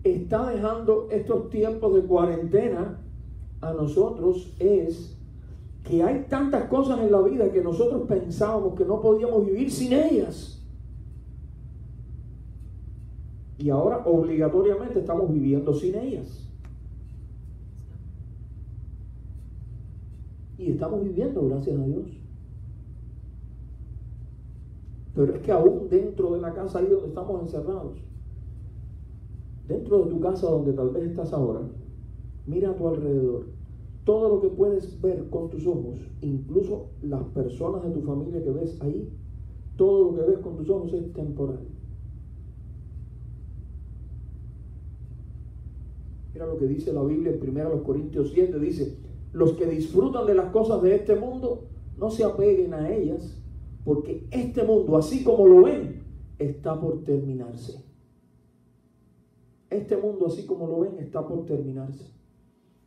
está 0.04 0.50
dejando 0.50 1.08
estos 1.12 1.50
tiempos 1.50 1.96
de 1.96 2.02
cuarentena 2.02 3.00
a 3.62 3.72
nosotros 3.72 4.54
es 4.60 5.18
que 5.92 6.02
hay 6.02 6.26
tantas 6.30 6.70
cosas 6.70 7.02
en 7.02 7.12
la 7.12 7.22
vida 7.22 7.52
que 7.52 7.62
nosotros 7.62 8.04
pensábamos 8.08 8.76
que 8.76 8.86
no 8.86 9.02
podíamos 9.02 9.46
vivir 9.46 9.70
sin 9.70 9.92
ellas. 9.92 10.66
Y 13.58 13.70
ahora 13.70 13.98
obligatoriamente 14.06 15.00
estamos 15.00 15.30
viviendo 15.30 15.74
sin 15.74 15.96
ellas. 15.96 16.50
Y 20.58 20.72
estamos 20.72 21.04
viviendo, 21.04 21.46
gracias 21.50 21.78
a 21.78 21.84
Dios. 21.84 22.08
Pero 25.14 25.36
es 25.36 25.42
que 25.42 25.52
aún 25.52 25.90
dentro 25.90 26.32
de 26.36 26.40
la 26.40 26.54
casa 26.54 26.80
ahí 26.80 26.88
donde 26.88 27.10
estamos 27.10 27.42
encerrados, 27.42 27.98
dentro 29.68 30.06
de 30.06 30.10
tu 30.10 30.22
casa 30.22 30.48
donde 30.48 30.72
tal 30.72 30.92
vez 30.92 31.10
estás 31.10 31.34
ahora, 31.34 31.60
mira 32.48 32.70
a 32.70 32.76
tu 32.78 32.88
alrededor. 32.88 33.61
Todo 34.04 34.30
lo 34.30 34.42
que 34.42 34.50
puedes 34.50 35.00
ver 35.02 35.30
con 35.30 35.50
tus 35.50 35.68
ojos, 35.68 36.00
incluso 36.22 36.88
las 37.04 37.24
personas 37.26 37.84
de 37.84 37.92
tu 37.92 38.02
familia 38.02 38.44
que 38.44 38.50
ves 38.50 38.82
ahí, 38.82 39.10
todo 39.78 40.12
lo 40.12 40.18
que 40.18 40.32
ves 40.32 40.40
con 40.40 40.58
tus 40.58 40.70
ojos 40.70 40.94
es 40.94 41.14
temporal. 41.14 41.60
Mira 46.34 46.46
lo 46.48 46.58
que 46.58 46.68
dice 46.68 46.94
la 46.94 47.04
Biblia 47.04 47.32
en 47.32 47.50
1 47.50 47.84
Corintios 47.84 48.32
7, 48.34 48.60
dice, 48.60 48.98
los 49.34 49.54
que 49.54 49.66
disfrutan 49.66 50.26
de 50.26 50.36
las 50.36 50.52
cosas 50.52 50.82
de 50.82 50.96
este 50.96 51.16
mundo, 51.16 51.66
no 51.98 52.10
se 52.10 52.24
apeguen 52.24 52.74
a 52.74 52.92
ellas, 52.92 53.38
porque 53.84 54.28
este 54.32 54.64
mundo, 54.64 54.98
así 54.98 55.24
como 55.24 55.48
lo 55.48 55.64
ven, 55.64 56.04
está 56.40 56.80
por 56.80 57.04
terminarse. 57.04 57.84
Este 59.70 59.96
mundo, 59.96 60.28
así 60.28 60.46
como 60.46 60.68
lo 60.68 60.80
ven, 60.82 61.00
está 61.00 61.26
por 61.28 61.46
terminarse. 61.46 62.21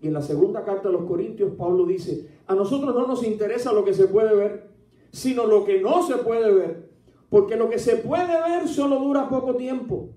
Y 0.04 0.08
en 0.08 0.12
la 0.12 0.20
segunda 0.20 0.62
carta 0.66 0.90
a 0.90 0.92
los 0.92 1.04
Corintios, 1.04 1.54
Pablo 1.56 1.86
dice, 1.86 2.28
a 2.46 2.54
nosotros 2.54 2.94
no 2.94 3.06
nos 3.06 3.26
interesa 3.26 3.72
lo 3.72 3.86
que 3.86 3.94
se 3.94 4.06
puede 4.06 4.36
ver, 4.36 4.68
sino 5.10 5.46
lo 5.46 5.64
que 5.64 5.80
no 5.80 6.06
se 6.06 6.16
puede 6.16 6.52
ver. 6.52 6.90
Porque 7.30 7.56
lo 7.56 7.70
que 7.70 7.78
se 7.78 7.96
puede 7.96 8.26
ver 8.26 8.68
solo 8.68 8.98
dura 8.98 9.30
poco 9.30 9.56
tiempo. 9.56 10.10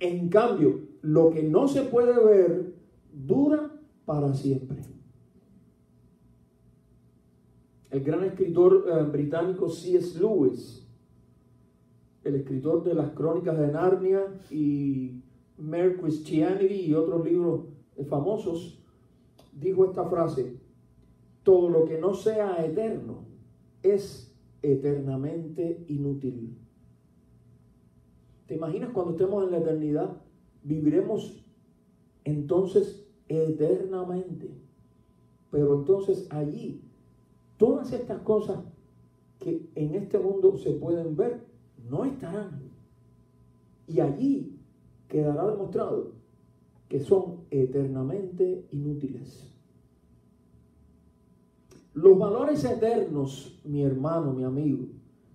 En 0.00 0.28
cambio, 0.28 0.80
lo 1.00 1.30
que 1.30 1.44
no 1.44 1.66
se 1.66 1.80
puede 1.80 2.22
ver 2.22 2.74
dura 3.10 3.70
para 4.04 4.34
siempre. 4.34 4.82
El 7.90 8.04
gran 8.04 8.24
escritor 8.24 8.84
eh, 8.86 9.02
británico 9.10 9.70
C.S. 9.70 10.20
Lewis, 10.20 10.86
el 12.22 12.34
escritor 12.34 12.84
de 12.84 12.92
las 12.92 13.12
crónicas 13.12 13.58
de 13.58 13.68
Narnia 13.68 14.26
y 14.50 15.22
Mere 15.56 15.96
Christianity 15.96 16.82
y 16.82 16.92
otros 16.92 17.24
libros 17.24 17.60
famosos, 18.10 18.81
dijo 19.52 19.84
esta 19.84 20.04
frase, 20.04 20.56
todo 21.42 21.68
lo 21.68 21.84
que 21.84 21.98
no 21.98 22.14
sea 22.14 22.64
eterno 22.64 23.24
es 23.82 24.34
eternamente 24.62 25.84
inútil. 25.88 26.56
¿Te 28.46 28.54
imaginas 28.54 28.90
cuando 28.90 29.12
estemos 29.12 29.44
en 29.44 29.50
la 29.50 29.58
eternidad? 29.58 30.22
Viviremos 30.62 31.44
entonces 32.24 33.06
eternamente. 33.28 34.50
Pero 35.50 35.80
entonces 35.80 36.26
allí, 36.30 36.82
todas 37.56 37.92
estas 37.92 38.20
cosas 38.22 38.60
que 39.38 39.68
en 39.74 39.94
este 39.94 40.18
mundo 40.18 40.56
se 40.56 40.72
pueden 40.72 41.16
ver, 41.16 41.44
no 41.88 42.04
estarán. 42.04 42.70
Y 43.86 44.00
allí 44.00 44.58
quedará 45.08 45.46
demostrado 45.46 46.21
que 46.92 47.00
son 47.00 47.46
eternamente 47.50 48.66
inútiles. 48.70 49.50
Los 51.94 52.18
valores 52.18 52.62
eternos, 52.66 53.58
mi 53.64 53.82
hermano, 53.82 54.34
mi 54.34 54.44
amigo, 54.44 54.88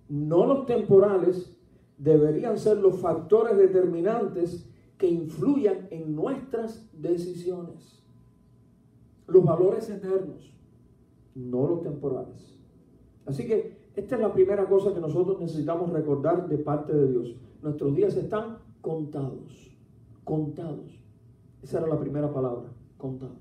no 0.08 0.46
los 0.46 0.66
temporales, 0.66 1.52
deberían 1.96 2.58
ser 2.58 2.76
los 2.76 3.00
factores 3.00 3.56
determinantes 3.56 4.70
que 4.98 5.08
influyan 5.08 5.88
en 5.90 6.14
nuestras 6.14 6.88
decisiones. 6.92 8.04
Los 9.26 9.44
valores 9.44 9.90
eternos, 9.90 10.54
no 11.34 11.66
los 11.66 11.82
temporales. 11.82 12.54
Así 13.26 13.48
que 13.48 13.78
esta 13.96 14.14
es 14.14 14.20
la 14.20 14.32
primera 14.32 14.68
cosa 14.68 14.94
que 14.94 15.00
nosotros 15.00 15.40
necesitamos 15.40 15.90
recordar 15.90 16.48
de 16.48 16.58
parte 16.58 16.92
de 16.92 17.10
Dios. 17.10 17.34
Nuestros 17.62 17.96
días 17.96 18.14
están 18.14 18.58
contados, 18.80 19.76
contados. 20.22 20.97
Esa 21.62 21.78
era 21.78 21.86
la 21.86 21.98
primera 21.98 22.32
palabra, 22.32 22.68
contados. 22.96 23.36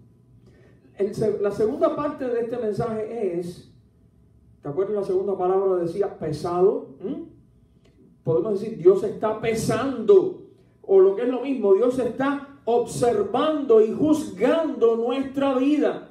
la 1.41 1.51
segunda 1.51 1.95
parte 1.95 2.25
de 2.25 2.41
este 2.41 2.57
mensaje 2.57 3.39
es, 3.39 3.71
¿te 4.61 4.69
acuerdas 4.69 4.95
la 4.95 5.03
segunda 5.03 5.37
palabra? 5.37 5.75
Decía 5.81 6.17
pesado. 6.17 6.95
Podemos 8.23 8.59
decir, 8.59 8.77
Dios 8.77 9.03
está 9.03 9.39
pesando 9.39 10.47
o 10.81 10.99
lo 10.99 11.15
que 11.15 11.23
es 11.23 11.27
lo 11.27 11.41
mismo, 11.41 11.73
Dios 11.73 11.99
está 11.99 12.59
observando 12.65 13.81
y 13.81 13.93
juzgando 13.93 14.95
nuestra 14.95 15.57
vida. 15.57 16.09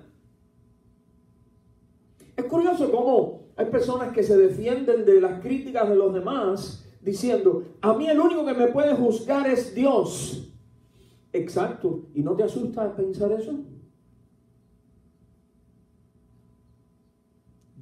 Es 2.37 2.45
curioso 2.45 2.91
cómo 2.91 3.47
hay 3.57 3.67
personas 3.67 4.13
que 4.13 4.23
se 4.23 4.37
defienden 4.37 5.05
de 5.07 5.21
las 5.21 5.41
críticas 5.41 5.89
de 5.89 5.97
los 5.97 6.13
demás 6.13 6.87
diciendo, 7.01 7.63
a 7.81 7.95
mí 7.95 8.09
el 8.09 8.21
único 8.21 8.45
que 8.45 8.53
me 8.53 8.67
puede 8.69 8.95
juzgar 8.95 9.47
es 9.47 9.75
Dios. 9.75 10.53
Exacto. 11.37 12.07
¿Y 12.15 12.23
no 12.23 12.35
te 12.35 12.45
asusta 12.45 12.95
pensar 12.95 13.33
eso? 13.33 13.53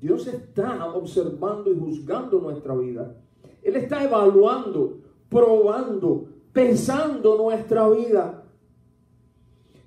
Dios 0.01 0.27
está 0.27 0.93
observando 0.95 1.73
y 1.73 1.79
juzgando 1.79 2.39
nuestra 2.41 2.75
vida. 2.75 3.17
Él 3.63 3.77
está 3.77 4.05
evaluando, 4.05 4.99
probando, 5.31 6.27
pensando 6.53 7.39
nuestra 7.39 7.89
vida. 7.89 8.45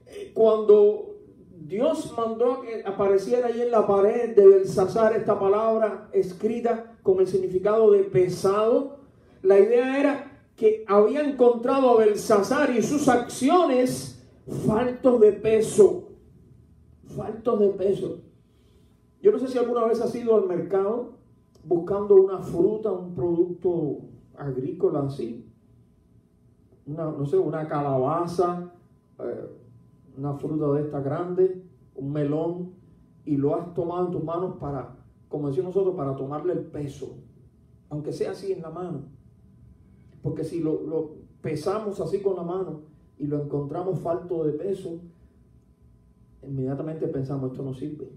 Eh, 0.07 0.31
cuando 0.33 1.17
Dios 1.51 2.13
mandó 2.17 2.61
que 2.61 2.81
apareciera 2.83 3.47
ahí 3.47 3.61
en 3.61 3.69
la 3.69 3.85
pared 3.85 4.35
de 4.35 4.47
Belsasar 4.47 5.15
esta 5.15 5.39
palabra 5.39 6.09
escrita 6.13 6.97
con 7.03 7.19
el 7.19 7.27
significado 7.27 7.91
de 7.91 8.03
pesado, 8.03 8.97
la 9.43 9.59
idea 9.59 9.99
era 9.99 10.26
que 10.57 10.83
había 10.87 11.21
encontrado 11.21 11.91
a 11.91 11.97
Belsasar 11.97 12.75
y 12.75 12.81
sus 12.81 13.07
acciones 13.07 14.27
faltos 14.65 15.21
de 15.21 15.31
peso, 15.33 16.09
faltos 17.15 17.59
de 17.59 17.69
peso. 17.69 18.21
Yo 19.21 19.31
no 19.31 19.37
sé 19.37 19.47
si 19.47 19.57
alguna 19.59 19.85
vez 19.85 20.01
has 20.01 20.13
ido 20.15 20.35
al 20.35 20.47
mercado 20.47 21.13
buscando 21.63 22.15
una 22.15 22.39
fruta, 22.39 22.91
un 22.91 23.13
producto 23.13 23.99
agrícola 24.35 25.03
así, 25.03 25.47
no 26.87 27.25
sé, 27.25 27.37
una 27.37 27.67
calabaza, 27.67 28.71
eh, 29.19 29.49
una 30.17 30.33
fruta 30.35 30.71
de 30.73 30.81
esta 30.81 31.01
grande, 31.01 31.63
un 31.95 32.11
melón, 32.11 32.71
y 33.25 33.37
lo 33.37 33.55
has 33.55 33.73
tomado 33.75 34.07
en 34.07 34.11
tus 34.11 34.23
manos 34.23 34.55
para, 34.59 34.95
como 35.27 35.49
decimos 35.49 35.75
nosotros, 35.75 35.95
para 35.95 36.15
tomarle 36.15 36.53
el 36.53 36.65
peso, 36.65 37.17
aunque 37.89 38.11
sea 38.11 38.31
así 38.31 38.53
en 38.53 38.61
la 38.63 38.71
mano. 38.71 39.16
Porque 40.27 40.43
si 40.43 40.59
lo, 40.59 41.15
pesamos 41.41 42.01
así 42.01 42.19
con 42.19 42.35
la 42.35 42.43
mano 42.43 42.81
y 43.17 43.27
lo 43.27 43.41
encontramos 43.41 44.01
falto 44.01 44.43
de 44.43 44.51
peso, 44.51 44.99
inmediatamente 46.45 47.07
pensamos, 47.07 47.51
esto 47.51 47.63
no 47.63 47.73
sirve. 47.73 48.09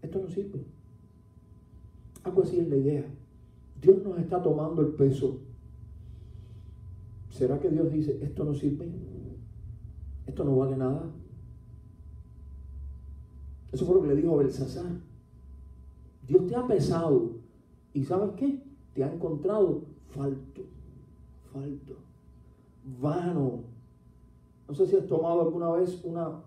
Esto 0.00 0.20
no 0.20 0.30
sirve. 0.30 0.64
Algo 2.24 2.42
así 2.42 2.60
es 2.60 2.68
la 2.70 2.76
idea. 2.76 3.04
Dios 3.78 4.02
nos 4.02 4.18
está 4.18 4.42
tomando 4.42 4.80
el 4.80 4.88
peso 4.94 5.40
¿Será 7.28 7.60
que 7.60 7.68
Dios 7.68 7.92
dice, 7.92 8.18
esto 8.22 8.42
no 8.42 8.54
sirve? 8.54 8.88
¿Esto 10.26 10.44
no 10.44 10.56
vale 10.56 10.78
nada? 10.78 11.10
Eso 13.70 13.84
fue 13.84 13.96
lo 13.96 14.00
que 14.00 14.08
le 14.08 14.16
dijo 14.16 14.32
a 14.32 14.38
Belsasar. 14.38 14.90
Dios 16.26 16.46
te 16.46 16.56
ha 16.56 16.66
pesado. 16.66 17.32
¿Y 17.92 18.04
sabes 18.04 18.30
qué? 18.36 18.62
Te 18.94 19.04
ha 19.04 19.12
encontrado 19.12 19.89
falto. 20.10 20.62
Falto. 21.52 21.96
Vano. 23.00 23.64
No 24.68 24.74
sé 24.74 24.86
si 24.86 24.96
has 24.96 25.06
tomado 25.06 25.42
alguna 25.42 25.70
vez 25.72 26.02
una 26.04 26.42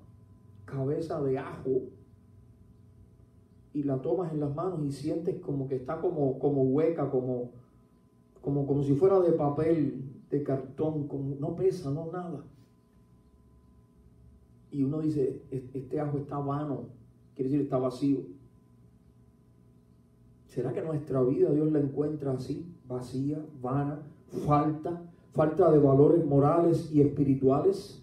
cabeza 0.65 1.21
de 1.21 1.37
ajo 1.37 1.81
y 3.73 3.83
la 3.83 4.01
tomas 4.01 4.31
en 4.31 4.39
las 4.39 4.55
manos 4.55 4.79
y 4.85 4.91
sientes 4.91 5.39
como 5.41 5.67
que 5.67 5.75
está 5.75 5.99
como, 5.99 6.39
como 6.39 6.63
hueca, 6.63 7.09
como, 7.09 7.51
como, 8.41 8.65
como 8.67 8.83
si 8.83 8.93
fuera 8.93 9.19
de 9.19 9.31
papel 9.33 10.03
de 10.29 10.43
cartón, 10.43 11.07
como, 11.07 11.35
no 11.35 11.55
pesa, 11.55 11.91
no 11.91 12.11
nada. 12.11 12.45
Y 14.71 14.83
uno 14.83 15.01
dice, 15.01 15.43
este 15.51 15.99
ajo 15.99 16.17
está 16.17 16.37
vano, 16.37 16.85
quiere 17.35 17.49
decir 17.49 17.63
está 17.63 17.77
vacío. 17.77 18.19
¿Será 20.47 20.71
que 20.71 20.81
nuestra 20.81 21.21
vida 21.23 21.51
Dios 21.51 21.71
la 21.71 21.79
encuentra 21.79 22.31
así, 22.31 22.72
vacía, 22.93 23.37
vana, 23.61 23.99
falta, 24.45 25.01
falta 25.33 25.71
de 25.71 25.79
valores 25.79 26.25
morales 26.25 26.89
y 26.93 27.01
espirituales? 27.01 28.01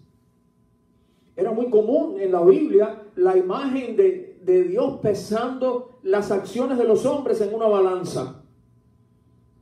Era 1.37 1.53
muy 1.53 1.71
común 1.71 2.21
en 2.21 2.33
la 2.33 2.43
Biblia 2.43 3.03
la 3.17 3.37
imagen 3.37 3.97
de, 3.97 4.39
de 4.45 4.65
Dios 4.65 4.99
pesando 5.01 5.99
las 6.03 6.31
acciones 6.31 6.79
de 6.79 6.85
los 6.85 7.07
hombres 7.07 7.41
en 7.41 7.55
una 7.55 7.67
balanza. 7.67 8.43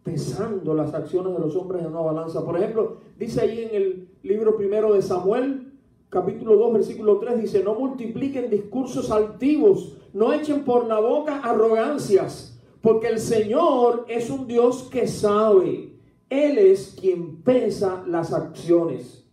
Pesando 0.02 0.74
las 0.74 0.94
acciones 0.94 1.34
de 1.34 1.38
los 1.40 1.54
hombres 1.54 1.82
en 1.82 1.88
una 1.88 2.00
balanza. 2.00 2.44
Por 2.44 2.56
ejemplo, 2.56 2.96
dice 3.18 3.42
ahí 3.42 3.62
en 3.62 3.74
el 3.74 4.08
libro 4.22 4.56
primero 4.56 4.94
de 4.94 5.02
Samuel, 5.02 5.72
capítulo 6.08 6.56
2, 6.56 6.72
versículo 6.72 7.18
3, 7.18 7.40
dice, 7.40 7.62
no 7.62 7.74
multipliquen 7.74 8.50
discursos 8.50 9.10
altivos, 9.10 9.96
no 10.12 10.32
echen 10.32 10.64
por 10.64 10.86
la 10.86 11.00
boca 11.00 11.40
arrogancias, 11.40 12.57
porque 12.80 13.08
el 13.08 13.18
Señor 13.18 14.06
es 14.08 14.30
un 14.30 14.46
Dios 14.46 14.88
que 14.90 15.06
sabe. 15.06 15.94
Él 16.30 16.58
es 16.58 16.96
quien 17.00 17.42
pesa 17.42 18.04
las 18.06 18.32
acciones. 18.32 19.24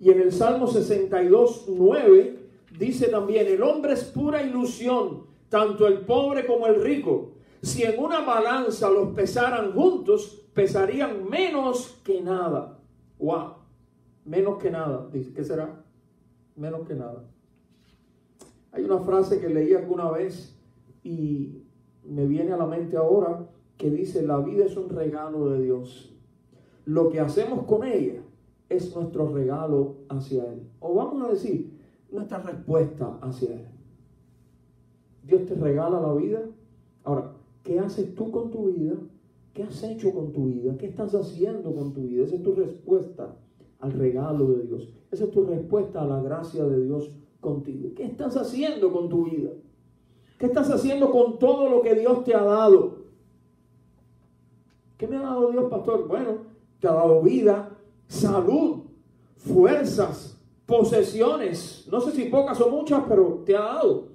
Y 0.00 0.10
en 0.10 0.20
el 0.20 0.32
Salmo 0.32 0.68
62, 0.68 1.66
9 1.68 2.38
dice 2.78 3.08
también, 3.08 3.46
el 3.46 3.62
hombre 3.62 3.94
es 3.94 4.04
pura 4.04 4.42
ilusión, 4.42 5.24
tanto 5.48 5.86
el 5.86 6.00
pobre 6.00 6.46
como 6.46 6.66
el 6.66 6.80
rico. 6.80 7.32
Si 7.62 7.82
en 7.82 7.98
una 7.98 8.20
balanza 8.20 8.88
los 8.88 9.08
pesaran 9.14 9.72
juntos, 9.72 10.46
pesarían 10.54 11.28
menos 11.28 12.00
que 12.04 12.20
nada. 12.20 12.78
Wow, 13.18 13.54
menos 14.24 14.58
que 14.58 14.70
nada. 14.70 15.08
¿qué 15.12 15.44
será? 15.44 15.84
Menos 16.54 16.86
que 16.86 16.94
nada. 16.94 17.24
Hay 18.70 18.84
una 18.84 19.00
frase 19.00 19.40
que 19.40 19.48
leí 19.48 19.74
alguna 19.74 20.10
vez 20.10 20.56
y 21.02 21.57
me 22.08 22.26
viene 22.26 22.52
a 22.52 22.56
la 22.56 22.66
mente 22.66 22.96
ahora 22.96 23.46
que 23.76 23.90
dice, 23.90 24.26
la 24.26 24.38
vida 24.38 24.64
es 24.64 24.76
un 24.76 24.88
regalo 24.88 25.50
de 25.50 25.62
Dios. 25.62 26.12
Lo 26.84 27.08
que 27.10 27.20
hacemos 27.20 27.64
con 27.64 27.86
ella 27.86 28.22
es 28.68 28.94
nuestro 28.94 29.28
regalo 29.28 29.96
hacia 30.08 30.44
Él. 30.52 30.62
O 30.80 30.94
vamos 30.94 31.22
a 31.22 31.30
decir, 31.30 31.70
nuestra 32.10 32.38
respuesta 32.38 33.18
hacia 33.20 33.54
Él. 33.54 33.66
Dios 35.22 35.46
te 35.46 35.54
regala 35.54 36.00
la 36.00 36.14
vida. 36.14 36.40
Ahora, 37.04 37.32
¿qué 37.62 37.78
haces 37.78 38.14
tú 38.14 38.30
con 38.30 38.50
tu 38.50 38.68
vida? 38.68 38.94
¿Qué 39.52 39.62
has 39.62 39.82
hecho 39.82 40.12
con 40.12 40.32
tu 40.32 40.46
vida? 40.46 40.76
¿Qué 40.78 40.86
estás 40.86 41.14
haciendo 41.14 41.74
con 41.74 41.92
tu 41.92 42.02
vida? 42.02 42.24
Esa 42.24 42.36
es 42.36 42.42
tu 42.42 42.54
respuesta 42.54 43.36
al 43.80 43.92
regalo 43.92 44.46
de 44.52 44.62
Dios. 44.62 44.88
Esa 45.10 45.24
es 45.24 45.30
tu 45.30 45.44
respuesta 45.44 46.02
a 46.02 46.06
la 46.06 46.22
gracia 46.22 46.64
de 46.64 46.84
Dios 46.84 47.10
contigo. 47.40 47.90
¿Qué 47.94 48.04
estás 48.04 48.36
haciendo 48.36 48.92
con 48.92 49.08
tu 49.08 49.24
vida? 49.24 49.50
¿Qué 50.38 50.46
estás 50.46 50.70
haciendo 50.70 51.10
con 51.10 51.38
todo 51.38 51.68
lo 51.68 51.82
que 51.82 51.94
Dios 51.94 52.22
te 52.24 52.34
ha 52.34 52.42
dado? 52.42 52.98
¿Qué 54.96 55.08
me 55.08 55.16
ha 55.16 55.22
dado 55.22 55.50
Dios, 55.50 55.64
pastor? 55.68 56.06
Bueno, 56.06 56.38
te 56.78 56.86
ha 56.86 56.92
dado 56.92 57.20
vida, 57.22 57.76
salud, 58.06 58.84
fuerzas, 59.36 60.38
posesiones. 60.64 61.88
No 61.90 62.00
sé 62.00 62.12
si 62.12 62.26
pocas 62.26 62.60
o 62.60 62.70
muchas, 62.70 63.02
pero 63.08 63.42
te 63.44 63.56
ha 63.56 63.62
dado. 63.62 64.08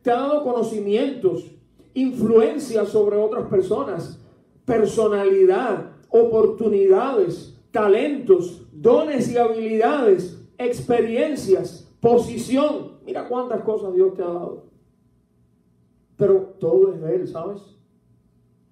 Te 0.00 0.10
ha 0.10 0.16
dado 0.16 0.42
conocimientos, 0.44 1.44
influencia 1.92 2.86
sobre 2.86 3.16
otras 3.16 3.46
personas, 3.48 4.18
personalidad, 4.64 5.92
oportunidades, 6.08 7.54
talentos, 7.70 8.62
dones 8.72 9.30
y 9.30 9.36
habilidades, 9.36 10.42
experiencias, 10.56 11.92
posición. 12.00 12.92
Mira 13.04 13.28
cuántas 13.28 13.60
cosas 13.62 13.92
Dios 13.94 14.14
te 14.14 14.22
ha 14.22 14.26
dado. 14.26 14.75
Pero 16.16 16.54
todo 16.58 16.92
es 16.92 17.00
de 17.00 17.14
Él, 17.14 17.28
¿sabes? 17.28 17.62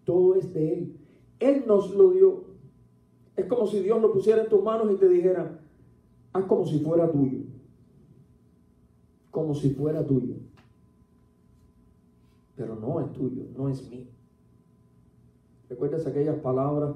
Todo 0.05 0.35
es 0.35 0.53
de 0.53 0.73
Él. 0.73 0.97
Él 1.41 1.65
nos 1.67 1.95
lo 1.95 2.11
dio. 2.11 2.45
Es 3.37 3.47
como 3.47 3.67
si 3.67 3.81
Dios 3.81 4.01
lo 4.01 4.13
pusiera 4.13 4.43
en 4.43 4.49
tus 4.49 4.63
manos 4.63 4.91
y 4.93 4.97
te 4.97 5.09
dijera, 5.09 5.61
haz 6.33 6.45
como 6.45 6.67
si 6.67 6.79
fuera 6.79 7.11
tuyo. 7.11 7.41
Como 9.31 9.55
si 9.55 9.71
fuera 9.71 10.07
tuyo. 10.07 10.35
Pero 12.57 12.77
no 12.77 13.01
es 13.01 13.13
tuyo, 13.13 13.45
no 13.57 13.69
es 13.69 13.89
mío. 13.91 14.07
¿Recuerdas 15.69 16.07
aquellas 16.07 16.37
palabras 16.37 16.95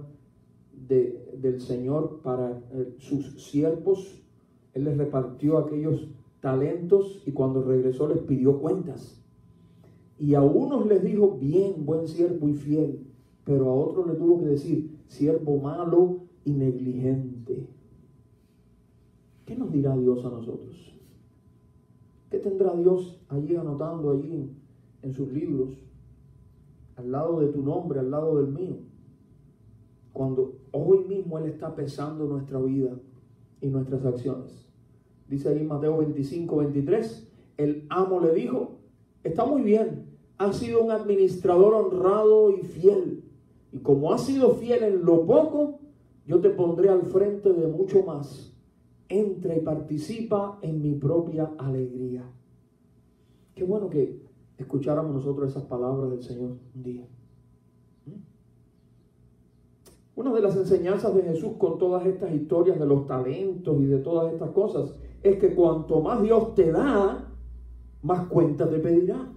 de, 0.73 1.35
del 1.37 1.61
Señor 1.61 2.21
para 2.23 2.63
eh, 2.73 2.95
sus 2.99 3.43
siervos? 3.43 4.23
Él 4.75 4.85
les 4.85 4.97
repartió 4.97 5.59
aquellos 5.59 6.09
talentos 6.41 7.23
y 7.27 7.33
cuando 7.33 7.63
regresó 7.63 8.09
les 8.09 8.21
pidió 8.21 8.61
cuentas. 8.61 9.18
Y 10.19 10.35
a 10.35 10.43
unos 10.43 10.87
les 10.87 11.03
dijo, 11.03 11.39
bien, 11.39 11.85
buen 11.85 12.09
siervo 12.09 12.49
y 12.49 12.55
fiel, 12.55 13.07
pero 13.45 13.71
a 13.71 13.75
otros 13.75 14.07
le 14.07 14.15
tuvo 14.15 14.41
que 14.41 14.47
decir, 14.47 14.99
siervo 15.07 15.59
malo 15.59 16.21
y 16.45 16.53
negligente. 16.53 17.67
¿Qué 19.47 19.57
nos 19.57 19.73
dirá 19.73 19.97
Dios 19.97 20.25
a 20.25 20.31
nosotros? 20.31 20.93
¿Qué 22.31 22.39
tendrá 22.39 22.75
Dios 22.75 23.19
allí 23.29 23.57
anotando 23.57 24.11
allí 24.11 24.51
en, 25.03 25.13
sus 25.15 25.33
libros, 25.33 25.71
al 26.97 27.11
lado 27.11 27.41
de 27.41 27.49
tu 27.49 27.63
nombre, 27.63 28.01
al 28.01 28.11
lado 28.11 28.43
del 28.43 28.53
mío? 28.53 28.77
Cuando 30.13 30.57
hoy 30.73 31.05
mismo 31.05 31.39
Él 31.39 31.47
está 31.47 31.75
pesando 31.75 32.27
nuestra 32.27 32.59
vida 32.61 32.91
y 33.61 33.69
nuestras 33.69 34.05
acciones. 34.05 34.67
Dice 35.29 35.49
ahí 35.49 35.63
Mateo 35.65 35.99
25, 35.99 36.57
23, 36.57 37.31
el 37.57 37.87
amo 37.89 38.21
le 38.21 38.35
dijo, 38.35 38.73
está 39.23 39.47
muy 39.47 39.63
bien, 39.63 40.08
ha 40.39 40.53
sido 40.53 40.83
un 40.83 40.93
administrador 40.93 41.75
honrado 41.75 42.51
y 42.51 42.63
fiel. 42.63 43.25
Y 43.73 43.79
como 43.81 44.13
ha 44.13 44.19
sido 44.19 44.55
fiel 44.55 44.85
en 44.85 45.05
lo 45.05 45.27
poco, 45.27 45.81
yo 46.27 46.41
te 46.41 46.51
pondré 46.51 46.89
al 46.89 47.03
frente 47.03 47.53
de 47.53 47.67
mucho 47.67 48.03
más. 48.05 48.55
Entra 49.09 49.57
y 49.57 49.61
participa 49.61 50.59
en 50.63 50.81
mi 50.81 50.95
propia 50.95 51.51
alegría. 51.59 52.23
Qué 53.55 53.65
bueno 53.65 53.91
que 53.91 54.23
escucháramos 54.57 55.15
nosotros 55.15 55.51
esas 55.51 55.65
palabras 55.65 56.11
del 56.11 56.23
Señor 56.23 56.57
un 56.75 56.83
día. 56.83 57.07
¿Mm? 58.07 58.21
Una 60.17 60.33
de 60.33 60.41
las 60.41 60.57
enseñanzas 60.57 61.15
de 61.15 61.23
Jesús 61.23 61.53
con 61.59 61.79
todas 61.79 62.07
estas 62.07 62.33
historias 62.33 62.79
de 62.79 62.87
los 62.87 63.07
talentos 63.07 63.81
y 63.81 63.87
de 63.87 63.99
todas 63.99 64.33
estas 64.33 64.51
cosas 64.51 64.95
es 65.23 65.39
que 65.39 65.55
cuanto 65.55 66.01
más 66.01 66.23
Dios 66.23 66.55
te 66.55 66.71
da, 66.71 67.35
más 68.03 68.27
cuenta 68.29 68.69
te 68.69 68.79
pedirá. 68.79 69.33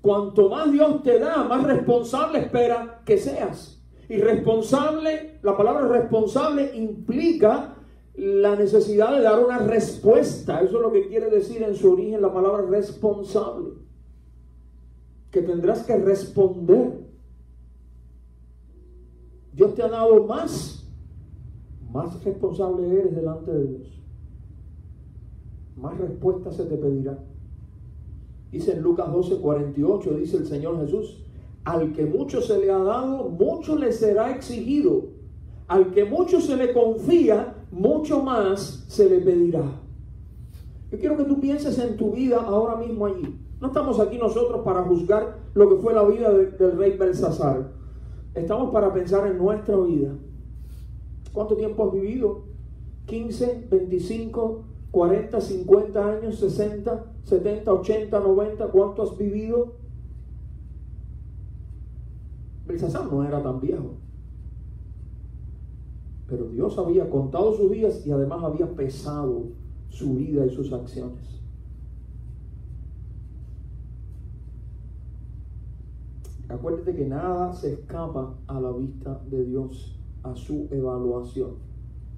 Cuanto 0.00 0.48
más 0.48 0.70
Dios 0.70 1.02
te 1.02 1.18
da, 1.18 1.44
más 1.44 1.64
responsable 1.64 2.38
espera 2.38 3.02
que 3.04 3.18
seas. 3.18 3.82
Y 4.08 4.18
responsable, 4.18 5.38
la 5.42 5.56
palabra 5.56 5.86
responsable 5.88 6.74
implica 6.76 7.74
la 8.14 8.56
necesidad 8.56 9.12
de 9.12 9.22
dar 9.22 9.38
una 9.38 9.58
respuesta. 9.58 10.60
Eso 10.60 10.76
es 10.76 10.82
lo 10.82 10.92
que 10.92 11.08
quiere 11.08 11.30
decir 11.30 11.62
en 11.62 11.74
su 11.74 11.92
origen 11.92 12.22
la 12.22 12.32
palabra 12.32 12.62
responsable. 12.62 13.74
Que 15.30 15.42
tendrás 15.42 15.84
que 15.84 15.96
responder. 15.96 17.06
Dios 19.52 19.74
te 19.74 19.82
ha 19.82 19.88
dado 19.88 20.24
más, 20.24 20.88
más 21.90 22.22
responsable 22.24 22.92
eres 22.92 23.14
delante 23.14 23.52
de 23.52 23.66
Dios. 23.66 24.02
Más 25.76 25.98
respuesta 25.98 26.50
se 26.52 26.64
te 26.64 26.76
pedirá. 26.76 27.18
Dice 28.50 28.72
en 28.72 28.82
Lucas 28.82 29.12
12, 29.12 29.36
48, 29.36 30.14
dice 30.14 30.36
el 30.38 30.46
Señor 30.46 30.80
Jesús, 30.80 31.22
al 31.64 31.92
que 31.92 32.06
mucho 32.06 32.40
se 32.40 32.58
le 32.58 32.70
ha 32.70 32.78
dado, 32.78 33.28
mucho 33.28 33.76
le 33.76 33.92
será 33.92 34.34
exigido. 34.34 35.06
Al 35.66 35.90
que 35.90 36.04
mucho 36.04 36.40
se 36.40 36.56
le 36.56 36.72
confía, 36.72 37.54
mucho 37.70 38.22
más 38.22 38.84
se 38.88 39.08
le 39.08 39.18
pedirá. 39.18 39.64
Yo 40.90 40.98
quiero 40.98 41.18
que 41.18 41.24
tú 41.24 41.38
pienses 41.40 41.78
en 41.78 41.98
tu 41.98 42.12
vida 42.12 42.38
ahora 42.38 42.76
mismo 42.76 43.04
allí. 43.04 43.38
No 43.60 43.68
estamos 43.68 44.00
aquí 44.00 44.16
nosotros 44.16 44.62
para 44.64 44.82
juzgar 44.84 45.36
lo 45.52 45.68
que 45.68 45.76
fue 45.82 45.92
la 45.92 46.04
vida 46.04 46.32
del 46.32 46.78
rey 46.78 46.96
Belsasar. 46.96 47.70
Estamos 48.34 48.70
para 48.70 48.94
pensar 48.94 49.26
en 49.26 49.36
nuestra 49.36 49.76
vida. 49.76 50.14
¿Cuánto 51.32 51.56
tiempo 51.56 51.86
has 51.86 51.92
vivido? 51.92 52.44
¿15, 53.06 53.68
25, 53.68 54.64
40, 54.90 55.40
50 55.40 56.10
años, 56.10 56.38
60, 56.38 57.04
70, 57.22 57.72
80, 57.72 58.20
90, 58.20 58.68
¿cuánto 58.68 59.02
has 59.02 59.16
vivido? 59.18 59.74
Belsasar 62.66 63.10
no 63.10 63.24
era 63.24 63.42
tan 63.42 63.60
viejo. 63.60 63.96
Pero 66.26 66.48
Dios 66.48 66.76
había 66.78 67.08
contado 67.08 67.54
sus 67.54 67.70
días 67.70 68.06
y 68.06 68.10
además 68.10 68.42
había 68.44 68.74
pesado 68.74 69.44
su 69.88 70.14
vida 70.14 70.44
y 70.46 70.50
sus 70.50 70.72
acciones. 70.72 71.38
Acuérdate 76.48 76.94
que 76.94 77.06
nada 77.06 77.52
se 77.52 77.74
escapa 77.74 78.34
a 78.46 78.58
la 78.58 78.72
vista 78.72 79.20
de 79.30 79.44
Dios, 79.44 79.98
a 80.22 80.34
su 80.34 80.66
evaluación. 80.70 81.56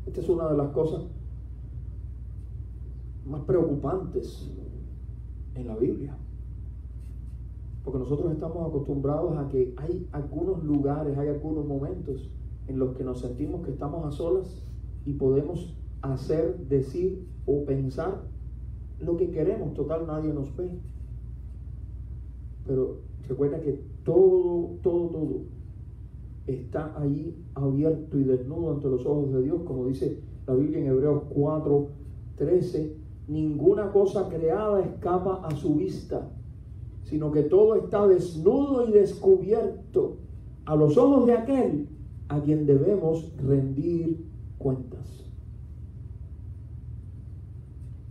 Esta 0.06 0.20
es 0.20 0.28
una 0.28 0.48
de 0.48 0.56
las 0.56 0.68
cosas 0.70 1.02
más 3.26 3.42
preocupantes 3.42 4.50
en 5.54 5.66
la 5.66 5.76
Biblia. 5.76 6.16
Porque 7.84 7.98
nosotros 7.98 8.32
estamos 8.32 8.68
acostumbrados 8.68 9.36
a 9.38 9.48
que 9.48 9.74
hay 9.76 10.06
algunos 10.12 10.62
lugares, 10.64 11.16
hay 11.16 11.28
algunos 11.28 11.66
momentos 11.66 12.30
en 12.68 12.78
los 12.78 12.96
que 12.96 13.04
nos 13.04 13.20
sentimos 13.20 13.64
que 13.64 13.72
estamos 13.72 14.04
a 14.04 14.10
solas 14.10 14.62
y 15.04 15.14
podemos 15.14 15.74
hacer, 16.02 16.58
decir 16.68 17.26
o 17.46 17.64
pensar 17.64 18.22
lo 19.00 19.16
que 19.16 19.30
queremos. 19.30 19.74
Total, 19.74 20.06
nadie 20.06 20.32
nos 20.32 20.54
ve. 20.56 20.68
Pero 22.66 22.98
recuerda 23.28 23.60
que 23.60 23.80
todo, 24.04 24.76
todo, 24.82 25.08
todo 25.08 25.40
está 26.46 26.92
ahí 27.00 27.36
abierto 27.54 28.18
y 28.18 28.24
desnudo 28.24 28.72
ante 28.72 28.88
los 28.88 29.06
ojos 29.06 29.32
de 29.32 29.42
Dios, 29.42 29.62
como 29.64 29.86
dice 29.86 30.20
la 30.46 30.54
Biblia 30.54 30.80
en 30.80 30.86
Hebreos 30.86 31.22
4, 31.30 31.88
13. 32.36 32.99
Ninguna 33.30 33.92
cosa 33.92 34.28
creada 34.28 34.80
escapa 34.80 35.40
a 35.44 35.54
su 35.54 35.76
vista, 35.76 36.28
sino 37.04 37.30
que 37.30 37.44
todo 37.44 37.76
está 37.76 38.04
desnudo 38.08 38.88
y 38.88 38.90
descubierto 38.90 40.16
a 40.64 40.74
los 40.74 40.98
ojos 40.98 41.26
de 41.26 41.34
aquel 41.34 41.88
a 42.28 42.40
quien 42.40 42.66
debemos 42.66 43.30
rendir 43.36 44.26
cuentas. 44.58 45.24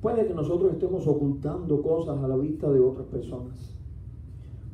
Puede 0.02 0.26
que 0.26 0.34
nosotros 0.34 0.72
estemos 0.72 1.06
ocultando 1.06 1.82
cosas 1.82 2.18
a 2.24 2.28
la 2.30 2.38
vista 2.38 2.72
de 2.72 2.80
otras 2.80 3.08
personas. 3.08 3.76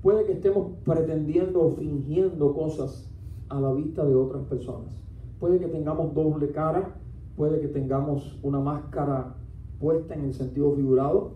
Puede 0.03 0.25
que 0.25 0.33
estemos 0.33 0.73
pretendiendo 0.83 1.63
o 1.63 1.71
fingiendo 1.71 2.53
cosas 2.53 3.09
a 3.49 3.59
la 3.59 3.73
vista 3.73 4.05
de 4.05 4.13
otras 4.13 4.43
personas. 4.43 4.93
Puede 5.39 5.57
que 5.57 5.69
tengamos 5.69 6.13
doble 6.13 6.51
cara, 6.51 6.97
puede 7.35 7.59
que 7.61 7.67
tengamos 7.67 8.37
una 8.43 8.59
máscara 8.59 9.37
puesta 9.79 10.13
en 10.13 10.25
el 10.25 10.33
sentido 10.33 10.73
figurado, 10.75 11.33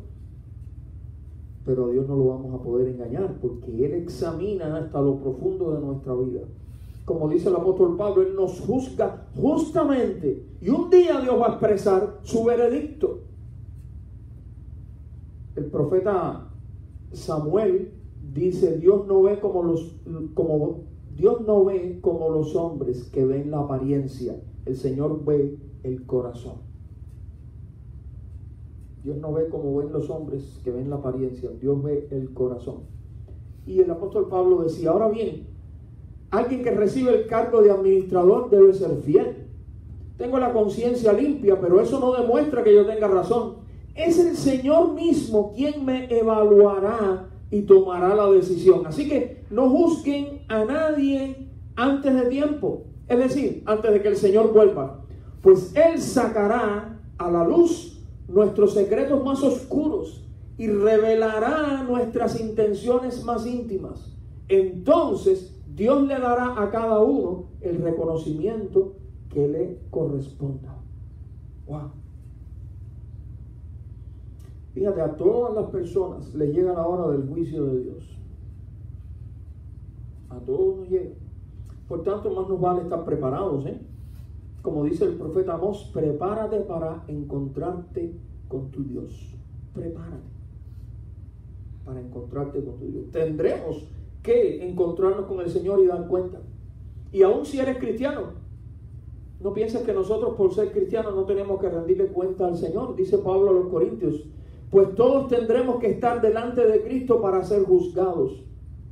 pero 1.65 1.85
a 1.85 1.91
Dios 1.91 2.07
no 2.07 2.15
lo 2.15 2.25
vamos 2.27 2.59
a 2.59 2.63
poder 2.63 2.87
engañar 2.89 3.37
porque 3.41 3.85
Él 3.85 3.93
examina 3.93 4.77
hasta 4.77 5.01
lo 5.01 5.17
profundo 5.19 5.71
de 5.71 5.81
nuestra 5.81 6.13
vida. 6.15 6.41
Como 7.05 7.29
dice 7.29 7.49
el 7.49 7.55
apóstol 7.55 7.97
Pablo, 7.97 8.21
Él 8.21 8.35
nos 8.35 8.59
juzga 8.59 9.27
justamente 9.35 10.45
y 10.61 10.69
un 10.69 10.89
día 10.89 11.19
Dios 11.21 11.39
va 11.39 11.47
a 11.47 11.49
expresar 11.51 12.19
su 12.23 12.43
veredicto 12.43 13.29
el 15.59 15.65
profeta 15.65 16.47
Samuel 17.11 17.91
dice, 18.33 18.77
Dios 18.77 19.07
no 19.07 19.23
ve 19.23 19.39
como 19.39 19.63
los 19.63 19.95
como 20.33 20.83
Dios 21.15 21.41
no 21.41 21.65
ve 21.65 21.99
como 22.01 22.29
los 22.29 22.55
hombres 22.55 23.03
que 23.11 23.25
ven 23.25 23.51
la 23.51 23.59
apariencia, 23.59 24.39
el 24.65 24.77
Señor 24.77 25.25
ve 25.25 25.57
el 25.83 26.05
corazón. 26.05 26.68
Dios 29.03 29.17
no 29.17 29.33
ve 29.33 29.47
como 29.49 29.77
ven 29.77 29.91
los 29.91 30.09
hombres 30.09 30.59
que 30.63 30.71
ven 30.71 30.89
la 30.89 30.97
apariencia, 30.97 31.49
Dios 31.59 31.81
ve 31.83 32.07
el 32.11 32.33
corazón. 32.33 32.81
Y 33.65 33.79
el 33.79 33.89
apóstol 33.91 34.27
Pablo 34.29 34.63
decía, 34.63 34.91
ahora 34.91 35.09
bien, 35.09 35.47
alguien 36.31 36.63
que 36.63 36.71
recibe 36.71 37.13
el 37.15 37.27
cargo 37.27 37.61
de 37.61 37.71
administrador 37.71 38.49
debe 38.49 38.73
ser 38.73 38.95
fiel. 38.97 39.47
Tengo 40.17 40.37
la 40.37 40.51
conciencia 40.51 41.13
limpia, 41.13 41.59
pero 41.59 41.79
eso 41.79 41.99
no 41.99 42.13
demuestra 42.13 42.63
que 42.63 42.73
yo 42.73 42.85
tenga 42.85 43.07
razón 43.07 43.59
es 43.99 44.17
el 44.17 44.37
Señor 44.37 44.93
mismo 44.93 45.51
quien 45.53 45.85
me 45.85 46.05
evaluará 46.05 47.27
y 47.51 47.61
tomará 47.63 48.15
la 48.15 48.29
decisión. 48.29 48.85
Así 48.85 49.09
que 49.09 49.43
no 49.49 49.69
juzguen 49.69 50.41
a 50.47 50.63
nadie 50.63 51.49
antes 51.75 52.13
de 52.13 52.25
tiempo, 52.27 52.83
es 53.07 53.17
decir, 53.17 53.63
antes 53.65 53.91
de 53.91 54.01
que 54.01 54.07
el 54.09 54.15
Señor 54.15 54.53
vuelva, 54.53 55.01
pues 55.41 55.75
Él 55.75 55.99
sacará 55.99 56.99
a 57.17 57.31
la 57.31 57.45
luz 57.45 57.98
nuestros 58.29 58.73
secretos 58.73 59.23
más 59.23 59.43
oscuros 59.43 60.23
y 60.57 60.67
revelará 60.67 61.83
nuestras 61.83 62.39
intenciones 62.39 63.23
más 63.23 63.45
íntimas. 63.45 64.15
Entonces 64.47 65.55
Dios 65.73 66.05
le 66.07 66.19
dará 66.19 66.61
a 66.61 66.69
cada 66.69 66.99
uno 66.99 67.45
el 67.61 67.81
reconocimiento 67.81 68.93
que 69.29 69.47
le 69.47 69.79
corresponda. 69.89 70.75
Wow. 71.67 71.91
Fíjate, 74.73 75.01
a 75.01 75.15
todas 75.15 75.55
las 75.55 75.71
personas 75.71 76.33
les 76.35 76.53
llega 76.53 76.73
la 76.73 76.87
hora 76.87 77.11
del 77.11 77.27
juicio 77.27 77.65
de 77.65 77.83
Dios. 77.83 78.17
A 80.29 80.39
todos 80.39 80.77
nos 80.77 80.89
llega. 80.89 81.15
Por 81.87 82.03
tanto, 82.03 82.29
más 82.31 82.47
nos 82.47 82.61
vale 82.61 82.81
estar 82.81 83.03
preparados, 83.03 83.65
¿eh? 83.65 83.79
Como 84.61 84.83
dice 84.83 85.05
el 85.05 85.13
profeta 85.13 85.53
Amós, 85.53 85.89
prepárate 85.93 86.59
para 86.61 87.03
encontrarte 87.07 88.13
con 88.47 88.69
tu 88.71 88.83
Dios. 88.83 89.35
Prepárate 89.73 90.39
para 91.85 92.01
encontrarte 92.01 92.63
con 92.63 92.77
tu 92.77 92.85
Dios. 92.85 93.05
Tendremos 93.11 93.87
que 94.21 94.67
encontrarnos 94.67 95.25
con 95.25 95.39
el 95.39 95.49
Señor 95.49 95.79
y 95.81 95.87
dar 95.87 96.07
cuenta. 96.07 96.39
Y 97.11 97.23
aún 97.23 97.45
si 97.45 97.59
eres 97.59 97.77
cristiano, 97.77 98.33
no 99.39 99.53
pienses 99.53 99.81
que 99.83 99.93
nosotros 99.93 100.35
por 100.35 100.53
ser 100.53 100.71
cristianos 100.71 101.15
no 101.15 101.23
tenemos 101.23 101.59
que 101.59 101.69
rendirle 101.69 102.07
cuenta 102.07 102.45
al 102.45 102.57
Señor. 102.57 102.95
Dice 102.95 103.17
Pablo 103.17 103.49
a 103.49 103.53
los 103.53 103.67
Corintios, 103.67 104.25
pues 104.69 104.93
todos 104.95 105.29
tendremos 105.29 105.79
que 105.79 105.89
estar 105.89 106.21
delante 106.21 106.65
de 106.67 106.83
Cristo 106.83 107.21
para 107.21 107.43
ser 107.43 107.63
juzgados. 107.63 108.43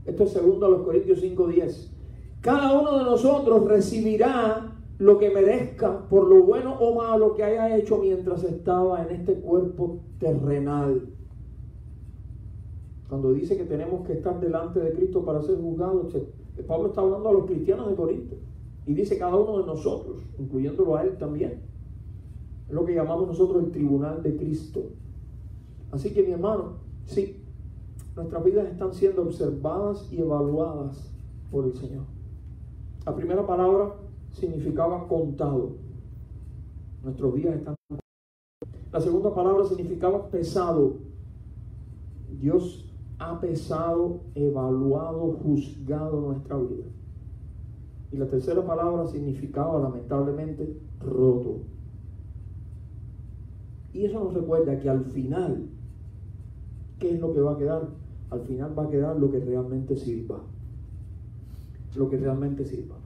Esto 0.05 0.23
es 0.23 0.31
segundo 0.31 0.65
a 0.65 0.69
los 0.69 0.81
Corintios 0.83 1.21
5:10. 1.21 1.91
Cada 2.41 2.79
uno 2.79 2.97
de 2.97 3.03
nosotros 3.03 3.65
recibirá 3.65 4.76
lo 4.99 5.19
que 5.19 5.29
merezca 5.29 6.07
por 6.09 6.27
lo 6.27 6.43
bueno 6.43 6.75
o 6.79 6.95
malo 6.95 7.35
que 7.35 7.43
haya 7.43 7.75
hecho 7.77 7.99
mientras 7.99 8.43
estaba 8.43 9.03
en 9.03 9.15
este 9.15 9.35
cuerpo 9.35 9.99
terrenal. 10.19 11.07
Cuando 13.07 13.31
dice 13.31 13.55
que 13.55 13.63
tenemos 13.63 14.05
que 14.05 14.13
estar 14.13 14.39
delante 14.39 14.79
de 14.79 14.91
Cristo 14.93 15.23
para 15.23 15.41
ser 15.41 15.61
juzgados, 15.61 16.13
Pablo 16.67 16.87
está 16.87 17.01
hablando 17.01 17.29
a 17.29 17.33
los 17.33 17.45
cristianos 17.45 17.89
de 17.89 17.95
Corinto 17.95 18.35
y 18.85 18.93
dice 18.93 19.17
cada 19.17 19.35
uno 19.35 19.59
de 19.59 19.67
nosotros, 19.67 20.23
incluyéndolo 20.39 20.95
a 20.95 21.03
él 21.03 21.17
también. 21.17 21.61
Es 22.67 22.73
lo 22.73 22.83
que 22.83 22.95
llamamos 22.95 23.27
nosotros 23.27 23.63
el 23.63 23.71
tribunal 23.71 24.23
de 24.23 24.35
Cristo. 24.35 24.81
Así 25.91 26.11
que 26.11 26.23
mi 26.23 26.31
hermano, 26.31 26.77
sí, 27.05 27.37
nuestras 28.15 28.43
vidas 28.43 28.67
están 28.67 28.93
siendo 28.93 29.21
observadas 29.21 30.07
y 30.11 30.19
evaluadas 30.19 31.13
por 31.51 31.65
el 31.65 31.73
Señor. 31.73 32.03
La 33.05 33.15
primera 33.15 33.45
palabra 33.45 33.93
significaba 34.39 35.07
contado. 35.07 35.75
Nuestros 37.03 37.35
días 37.35 37.55
están 37.55 37.75
La 38.91 38.99
segunda 39.01 39.33
palabra 39.33 39.65
significaba 39.65 40.29
pesado. 40.29 40.95
Dios 42.39 42.85
ha 43.19 43.39
pesado, 43.39 44.21
evaluado, 44.35 45.37
juzgado 45.43 46.21
nuestra 46.21 46.57
vida. 46.57 46.85
Y 48.11 48.17
la 48.17 48.27
tercera 48.27 48.65
palabra 48.65 49.05
significaba 49.07 49.79
lamentablemente 49.79 50.77
roto. 50.99 51.61
Y 53.93 54.05
eso 54.05 54.23
nos 54.23 54.33
recuerda 54.33 54.79
que 54.79 54.89
al 54.89 55.03
final 55.05 55.67
¿qué 56.99 57.13
es 57.13 57.19
lo 57.19 57.33
que 57.33 57.41
va 57.41 57.53
a 57.53 57.57
quedar? 57.57 57.87
Al 58.29 58.41
final 58.41 58.77
va 58.77 58.83
a 58.83 58.89
quedar 58.89 59.17
lo 59.17 59.31
que 59.31 59.39
realmente 59.39 59.95
sirva. 59.95 60.41
Lo 61.95 62.09
que 62.09 62.17
realmente 62.17 62.65
sirva. 62.65 62.96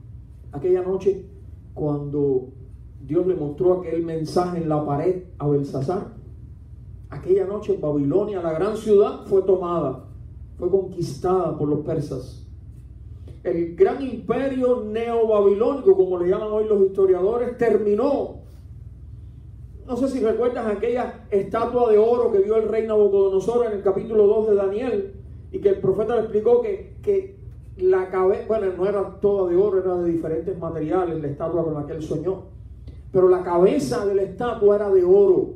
Aquella 0.52 0.82
noche, 0.82 1.26
cuando 1.74 2.48
Dios 3.00 3.26
le 3.26 3.34
mostró 3.34 3.80
aquel 3.80 4.04
mensaje 4.04 4.58
en 4.58 4.68
la 4.68 4.84
pared 4.84 5.24
a 5.38 5.48
Belsasar, 5.48 6.12
aquella 7.10 7.46
noche 7.46 7.78
Babilonia, 7.80 8.42
la 8.42 8.52
gran 8.52 8.76
ciudad, 8.76 9.24
fue 9.26 9.42
tomada, 9.42 10.04
fue 10.58 10.70
conquistada 10.70 11.56
por 11.56 11.68
los 11.68 11.80
persas. 11.80 12.46
El 13.42 13.74
gran 13.74 14.00
imperio 14.02 14.84
neobabilónico, 14.84 15.96
como 15.96 16.18
le 16.18 16.28
llaman 16.28 16.52
hoy 16.52 16.68
los 16.68 16.80
historiadores, 16.82 17.58
terminó 17.58 18.42
no 19.86 19.96
sé 19.96 20.08
si 20.08 20.20
recuerdas 20.20 20.66
aquella 20.66 21.26
estatua 21.30 21.90
de 21.90 21.98
oro 21.98 22.30
que 22.30 22.38
vio 22.38 22.56
el 22.56 22.68
rey 22.68 22.86
Nabucodonosor 22.86 23.66
en 23.66 23.72
el 23.72 23.82
capítulo 23.82 24.26
2 24.26 24.48
de 24.50 24.54
Daniel 24.54 25.14
y 25.50 25.58
que 25.58 25.70
el 25.70 25.80
profeta 25.80 26.14
le 26.14 26.22
explicó 26.22 26.62
que, 26.62 26.96
que 27.02 27.31
la 27.82 28.08
cabeza, 28.10 28.44
bueno, 28.46 28.66
no 28.76 28.86
era 28.86 29.18
toda 29.20 29.50
de 29.50 29.56
oro, 29.56 29.78
era 29.80 29.96
de 29.96 30.12
diferentes 30.12 30.56
materiales 30.56 31.20
la 31.20 31.26
estatua 31.28 31.64
con 31.64 31.74
la 31.74 31.84
que 31.84 31.94
él 31.94 32.02
soñó, 32.02 32.44
pero 33.10 33.28
la 33.28 33.42
cabeza 33.42 34.06
de 34.06 34.14
la 34.14 34.22
estatua 34.22 34.76
era 34.76 34.90
de 34.90 35.02
oro. 35.02 35.54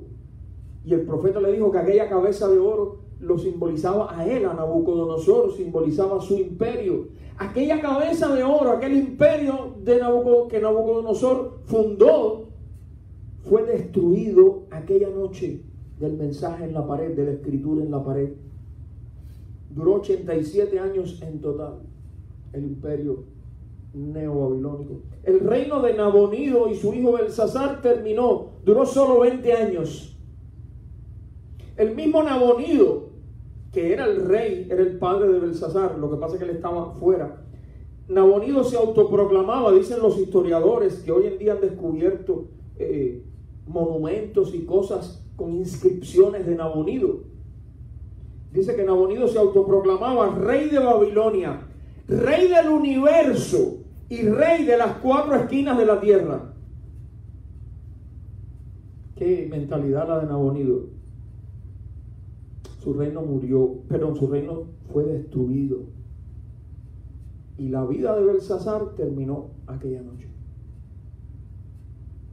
Y 0.85 0.93
el 0.95 1.03
profeta 1.03 1.41
le 1.41 1.53
dijo 1.53 1.71
que 1.71 1.79
aquella 1.79 2.09
cabeza 2.09 2.49
de 2.49 2.59
oro 2.59 2.99
lo 3.21 3.39
simbolizaba 3.39 4.17
a 4.17 4.27
él, 4.27 4.45
a 4.45 4.55
Nabucodonosor, 4.55 5.53
simbolizaba 5.53 6.21
su 6.21 6.35
imperio. 6.37 7.09
Aquella 7.39 7.81
cabeza 7.81 8.35
de 8.35 8.43
oro, 8.43 8.73
aquel 8.73 8.97
imperio 8.97 9.75
de 9.85 10.01
que 10.49 10.61
Nabucodonosor 10.61 11.61
fundó, 11.65 12.47
fue 13.49 13.63
destruido 13.63 14.65
aquella 14.71 15.11
noche 15.11 15.63
del 16.01 16.15
mensaje 16.15 16.65
en 16.65 16.75
la 16.75 16.85
pared, 16.85 17.15
de 17.15 17.25
la 17.25 17.33
escritura 17.33 17.85
en 17.85 17.91
la 17.93 18.03
pared. 18.03 18.33
Duró 19.71 19.95
87 19.95 20.81
años 20.81 21.23
en 21.23 21.41
total 21.41 21.79
el 22.57 22.65
imperio 22.65 23.25
neobabilónico. 23.95 25.03
El 25.23 25.41
reino 25.41 25.81
de 25.81 25.95
Nabonido 25.95 26.69
y 26.69 26.77
su 26.77 26.93
hijo 26.95 27.13
Belsasar 27.13 27.81
terminó, 27.81 28.51
duró 28.65 28.85
solo 28.85 29.21
20 29.21 29.53
años. 29.53 30.17
El 31.77 31.95
mismo 31.95 32.23
Nabonido, 32.23 33.11
que 33.73 33.93
era 33.93 34.07
el 34.07 34.27
rey, 34.27 34.67
era 34.71 34.83
el 34.83 34.99
padre 34.99 35.33
de 35.33 35.41
Belsasar, 35.41 35.99
lo 35.99 36.11
que 36.11 36.17
pasa 36.17 36.35
es 36.35 36.39
que 36.41 36.49
él 36.49 36.57
estaba 36.57 36.93
fuera. 36.95 37.43
Nabonido 38.09 38.65
se 38.65 38.77
autoproclamaba, 38.77 39.73
dicen 39.73 40.01
los 40.01 40.19
historiadores 40.19 41.01
que 41.01 41.13
hoy 41.13 41.27
en 41.27 41.39
día 41.39 41.55
han 41.55 41.61
descubierto 41.61 42.47
eh, 42.79 43.25
monumentos 43.67 44.55
y 44.55 44.65
cosas 44.65 45.27
con 45.35 45.53
inscripciones 45.53 46.47
de 46.47 46.55
Nabonido. 46.55 47.25
dice 48.53 48.77
que 48.77 48.85
Nabonido 48.85 49.27
se 49.29 49.39
autoproclamaba 49.39 50.35
rey 50.37 50.69
de 50.71 50.79
Babilonia, 50.79 51.66
rey 52.09 52.49
del 52.49 52.69
universo 52.69 53.79
y 54.09 54.23
rey 54.23 54.65
de 54.65 54.77
las 54.77 54.99
cuatro 54.99 55.35
esquinas 55.35 55.77
de 55.79 55.87
la 55.87 56.01
tierra. 56.01 56.53
Qué 59.17 59.49
mentalidad 59.51 60.09
la 60.09 60.21
de 60.21 60.27
Nabonido. 60.27 60.87
Su 62.83 62.93
reino 62.93 63.23
murió, 63.23 63.79
pero 63.89 64.15
su 64.15 64.29
reino 64.29 64.65
fue 64.93 65.05
destruido. 65.05 65.79
Y 67.59 67.69
la 67.69 67.85
vida 67.87 68.15
de 68.15 68.25
Belsasar 68.25 68.95
terminó 68.95 69.49
aquella 69.67 70.03
noche. 70.03 70.29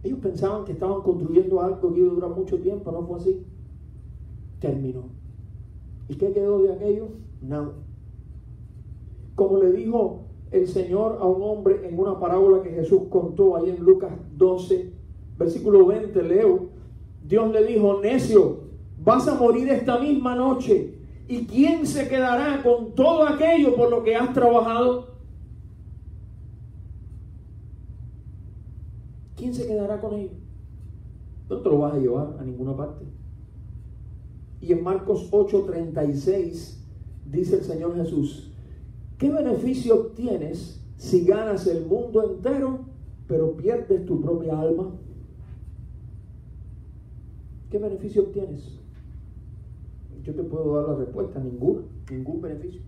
Ellos 0.03 0.19
pensaban 0.19 0.65
que 0.65 0.73
estaban 0.73 1.01
construyendo 1.01 1.61
algo 1.61 1.93
que 1.93 1.99
iba 1.99 2.11
a 2.11 2.13
durar 2.13 2.29
mucho 2.31 2.59
tiempo, 2.59 2.91
no 2.91 3.07
fue 3.07 3.17
así. 3.17 3.45
Terminó. 4.59 5.05
¿Y 6.09 6.15
qué 6.15 6.33
quedó 6.33 6.61
de 6.61 6.73
aquello? 6.73 7.07
Nada. 7.41 7.71
Como 9.35 9.57
le 9.57 9.71
dijo 9.71 10.25
el 10.51 10.67
Señor 10.67 11.17
a 11.19 11.25
un 11.25 11.41
hombre 11.41 11.87
en 11.87 11.97
una 11.99 12.19
parábola 12.19 12.61
que 12.61 12.69
Jesús 12.69 13.03
contó 13.09 13.55
ahí 13.55 13.69
en 13.69 13.83
Lucas 13.83 14.11
12, 14.37 14.93
versículo 15.37 15.85
20, 15.87 16.21
leo, 16.23 16.69
Dios 17.25 17.51
le 17.51 17.65
dijo, 17.65 17.99
necio, 18.01 18.59
vas 19.03 19.27
a 19.27 19.35
morir 19.35 19.69
esta 19.69 19.99
misma 19.99 20.35
noche. 20.35 20.93
¿Y 21.27 21.45
quién 21.45 21.85
se 21.87 22.07
quedará 22.07 22.61
con 22.61 22.93
todo 22.93 23.25
aquello 23.25 23.75
por 23.75 23.89
lo 23.89 24.03
que 24.03 24.15
has 24.15 24.33
trabajado? 24.33 25.13
¿Quién 29.35 29.53
se 29.53 29.65
quedará 29.65 29.99
con 29.99 30.13
ello? 30.13 30.31
No 31.49 31.57
te 31.57 31.69
lo 31.69 31.79
vas 31.79 31.93
a 31.93 31.97
llevar 31.97 32.37
a 32.39 32.43
ninguna 32.43 32.75
parte. 32.75 33.05
Y 34.61 34.71
en 34.71 34.83
Marcos 34.83 35.29
8:36 35.31 36.77
dice 37.25 37.57
el 37.57 37.63
Señor 37.63 37.95
Jesús, 37.95 38.52
¿qué 39.17 39.29
beneficio 39.29 39.95
obtienes 39.95 40.79
si 40.97 41.25
ganas 41.25 41.67
el 41.67 41.85
mundo 41.85 42.23
entero, 42.23 42.79
pero 43.27 43.55
pierdes 43.55 44.05
tu 44.05 44.21
propia 44.21 44.59
alma? 44.59 44.91
¿Qué 47.69 47.77
beneficio 47.77 48.23
obtienes? 48.23 48.79
Yo 50.23 50.33
te 50.33 50.43
puedo 50.43 50.75
dar 50.75 50.89
la 50.89 50.95
respuesta, 51.03 51.39
ningún, 51.39 51.85
ningún 52.09 52.41
beneficio. 52.41 52.81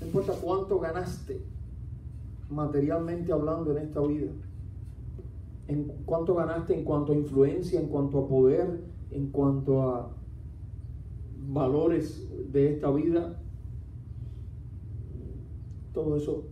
No 0.00 0.06
importa 0.06 0.32
cuánto 0.40 0.78
ganaste 0.78 1.40
materialmente 2.50 3.32
hablando 3.32 3.72
en 3.72 3.78
esta 3.78 4.00
vida 4.00 4.30
en 5.68 5.84
cuánto 6.04 6.34
ganaste 6.34 6.74
en 6.74 6.84
cuanto 6.84 7.12
a 7.12 7.16
influencia, 7.16 7.80
en 7.80 7.88
cuanto 7.88 8.18
a 8.18 8.28
poder, 8.28 8.80
en 9.10 9.30
cuanto 9.30 9.82
a 9.82 10.10
valores 11.48 12.28
de 12.52 12.72
esta 12.72 12.90
vida, 12.90 13.40
todo 15.94 16.16
eso 16.16 16.42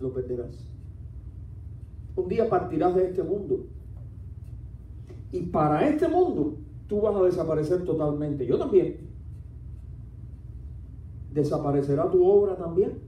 lo 0.00 0.12
perderás. 0.12 0.68
Un 2.16 2.28
día 2.28 2.50
partirás 2.50 2.94
de 2.96 3.06
este 3.06 3.22
mundo. 3.22 3.66
Y 5.32 5.42
para 5.42 5.88
este 5.88 6.08
mundo 6.08 6.56
tú 6.88 7.00
vas 7.00 7.14
a 7.14 7.22
desaparecer 7.22 7.84
totalmente. 7.84 8.44
Yo 8.44 8.58
también. 8.58 9.08
¿Desaparecerá 11.32 12.10
tu 12.10 12.26
obra 12.26 12.56
también? 12.56 12.98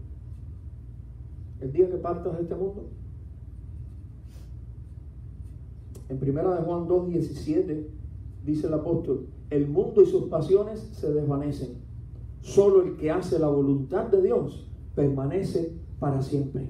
El 1.61 1.73
día 1.73 1.91
que 1.91 1.97
partas 1.97 2.37
de 2.37 2.43
este 2.43 2.55
mundo. 2.55 2.85
En 6.09 6.19
primera 6.19 6.55
de 6.55 6.63
Juan 6.63 6.87
2, 6.87 7.09
17 7.09 7.91
dice 8.45 8.67
el 8.67 8.75
apóstol, 8.75 9.27
el 9.51 9.67
mundo 9.67 10.03
y 10.03 10.07
sus 10.07 10.25
pasiones 10.25 10.79
se 10.93 11.13
desvanecen. 11.13 11.82
Solo 12.43 12.83
el 12.83 12.97
que 12.97 13.11
hace 13.11 13.39
la 13.39 13.49
voluntad 13.49 14.05
de 14.07 14.21
Dios 14.21 14.69
permanece 14.95 15.73
para 15.99 16.21
siempre. 16.21 16.69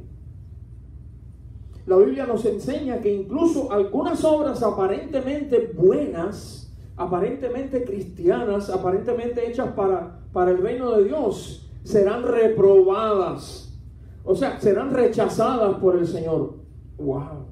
La 1.86 1.96
Biblia 1.96 2.26
nos 2.26 2.44
enseña 2.44 3.00
que 3.00 3.12
incluso 3.12 3.72
algunas 3.72 4.22
obras 4.24 4.62
aparentemente 4.62 5.72
buenas, 5.74 6.72
aparentemente 6.96 7.84
cristianas, 7.84 8.70
aparentemente 8.70 9.48
hechas 9.48 9.72
para, 9.72 10.20
para 10.32 10.52
el 10.52 10.58
reino 10.58 10.92
de 10.92 11.04
Dios, 11.04 11.68
serán 11.82 12.22
reprobadas. 12.22 13.76
O 14.24 14.36
sea, 14.36 14.60
serán 14.60 14.92
rechazadas 14.92 15.78
por 15.78 15.96
el 15.96 16.06
Señor. 16.06 16.54
¡Wow! 16.98 17.46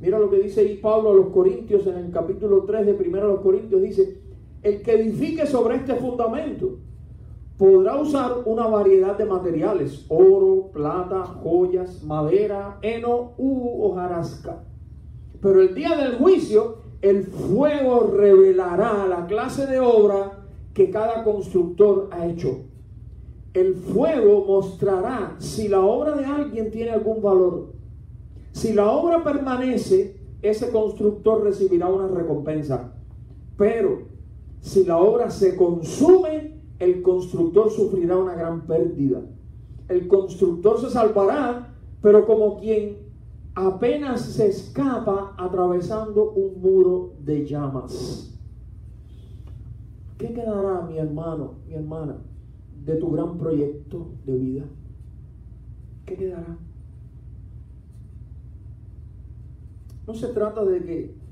Mira 0.00 0.18
lo 0.18 0.30
que 0.30 0.38
dice 0.38 0.60
ahí 0.60 0.76
Pablo 0.76 1.10
a 1.10 1.14
los 1.14 1.28
Corintios 1.28 1.86
en 1.86 1.96
el 1.96 2.10
capítulo 2.10 2.64
3 2.64 2.86
de 2.86 2.92
1 2.92 3.26
los 3.26 3.40
Corintios. 3.40 3.82
Dice, 3.82 4.23
el 4.64 4.80
que 4.82 4.92
edifique 4.92 5.46
sobre 5.46 5.76
este 5.76 5.94
fundamento 5.94 6.78
podrá 7.58 7.96
usar 8.00 8.32
una 8.46 8.66
variedad 8.66 9.16
de 9.16 9.26
materiales, 9.26 10.06
oro, 10.08 10.70
plata, 10.72 11.22
joyas, 11.22 12.02
madera, 12.02 12.78
heno 12.82 13.34
u 13.36 13.84
hojarasca. 13.84 14.64
Pero 15.40 15.60
el 15.60 15.74
día 15.74 15.94
del 15.96 16.16
juicio, 16.16 16.78
el 17.02 17.24
fuego 17.24 18.10
revelará 18.16 19.06
la 19.06 19.26
clase 19.26 19.66
de 19.66 19.78
obra 19.78 20.44
que 20.72 20.90
cada 20.90 21.22
constructor 21.22 22.08
ha 22.10 22.26
hecho. 22.26 22.64
El 23.52 23.74
fuego 23.74 24.46
mostrará 24.46 25.36
si 25.38 25.68
la 25.68 25.80
obra 25.82 26.16
de 26.16 26.24
alguien 26.24 26.70
tiene 26.70 26.90
algún 26.90 27.22
valor. 27.22 27.74
Si 28.52 28.72
la 28.72 28.90
obra 28.90 29.22
permanece, 29.22 30.16
ese 30.42 30.70
constructor 30.70 31.44
recibirá 31.44 31.88
una 31.88 32.08
recompensa. 32.08 32.94
Pero 33.56 34.13
si 34.64 34.82
la 34.82 34.96
obra 34.96 35.30
se 35.30 35.56
consume, 35.56 36.54
el 36.78 37.02
constructor 37.02 37.70
sufrirá 37.70 38.16
una 38.16 38.34
gran 38.34 38.62
pérdida. 38.62 39.20
El 39.88 40.08
constructor 40.08 40.80
se 40.80 40.88
salvará, 40.88 41.74
pero 42.00 42.26
como 42.26 42.58
quien 42.58 42.96
apenas 43.54 44.22
se 44.22 44.48
escapa 44.48 45.34
atravesando 45.36 46.30
un 46.30 46.62
muro 46.62 47.12
de 47.22 47.44
llamas. 47.44 48.34
¿Qué 50.16 50.32
quedará, 50.32 50.80
mi 50.80 50.96
hermano, 50.96 51.56
mi 51.68 51.74
hermana, 51.74 52.16
de 52.86 52.96
tu 52.96 53.10
gran 53.10 53.36
proyecto 53.36 54.12
de 54.24 54.34
vida? 54.34 54.64
¿Qué 56.06 56.16
quedará? 56.16 56.56
No 60.06 60.14
se 60.14 60.28
trata 60.28 60.64
de 60.64 60.82
que 60.82 61.23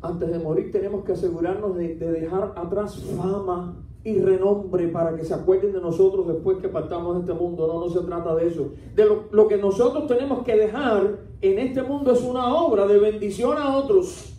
antes 0.00 0.30
de 0.30 0.38
morir 0.38 0.70
tenemos 0.70 1.04
que 1.04 1.12
asegurarnos 1.12 1.76
de, 1.76 1.94
dejar 1.94 2.52
atrás 2.56 3.02
fama 3.16 3.76
y 4.04 4.20
renombre 4.20 4.88
para 4.88 5.16
que 5.16 5.24
se 5.24 5.34
acuerden 5.34 5.72
de 5.72 5.80
nosotros 5.80 6.26
después 6.28 6.58
que 6.58 6.68
partamos 6.68 7.14
de 7.16 7.20
este 7.20 7.34
mundo. 7.34 7.66
No, 7.66 7.80
no 7.80 7.90
se 7.90 8.06
trata 8.06 8.34
de 8.36 8.46
eso. 8.46 8.72
De 8.94 9.04
lo, 9.30 9.48
que 9.48 9.56
nosotros 9.56 10.06
tenemos 10.06 10.44
que 10.44 10.56
dejar 10.56 11.18
en 11.40 11.58
este 11.58 11.82
mundo 11.82 12.12
es 12.12 12.22
una 12.22 12.54
obra 12.54 12.86
de 12.86 12.98
bendición 12.98 13.58
a 13.58 13.76
otros. 13.76 14.34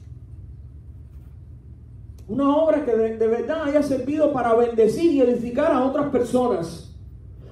Una 2.27 2.55
obra 2.55 2.85
que 2.85 2.95
de, 2.95 3.27
verdad 3.27 3.63
haya 3.63 3.83
servido 3.83 4.31
para 4.31 4.55
bendecir 4.55 5.11
y 5.11 5.21
edificar 5.21 5.71
a 5.71 5.83
otras 5.83 6.09
personas. 6.09 6.95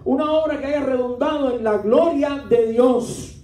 Una 0.05 0.31
obra 0.31 0.59
que 0.59 0.67
haya 0.67 0.85
redundado 0.85 1.51
en 1.51 1.63
la 1.63 1.79
gloria 1.79 2.45
de 2.47 2.71
Dios. 2.71 3.43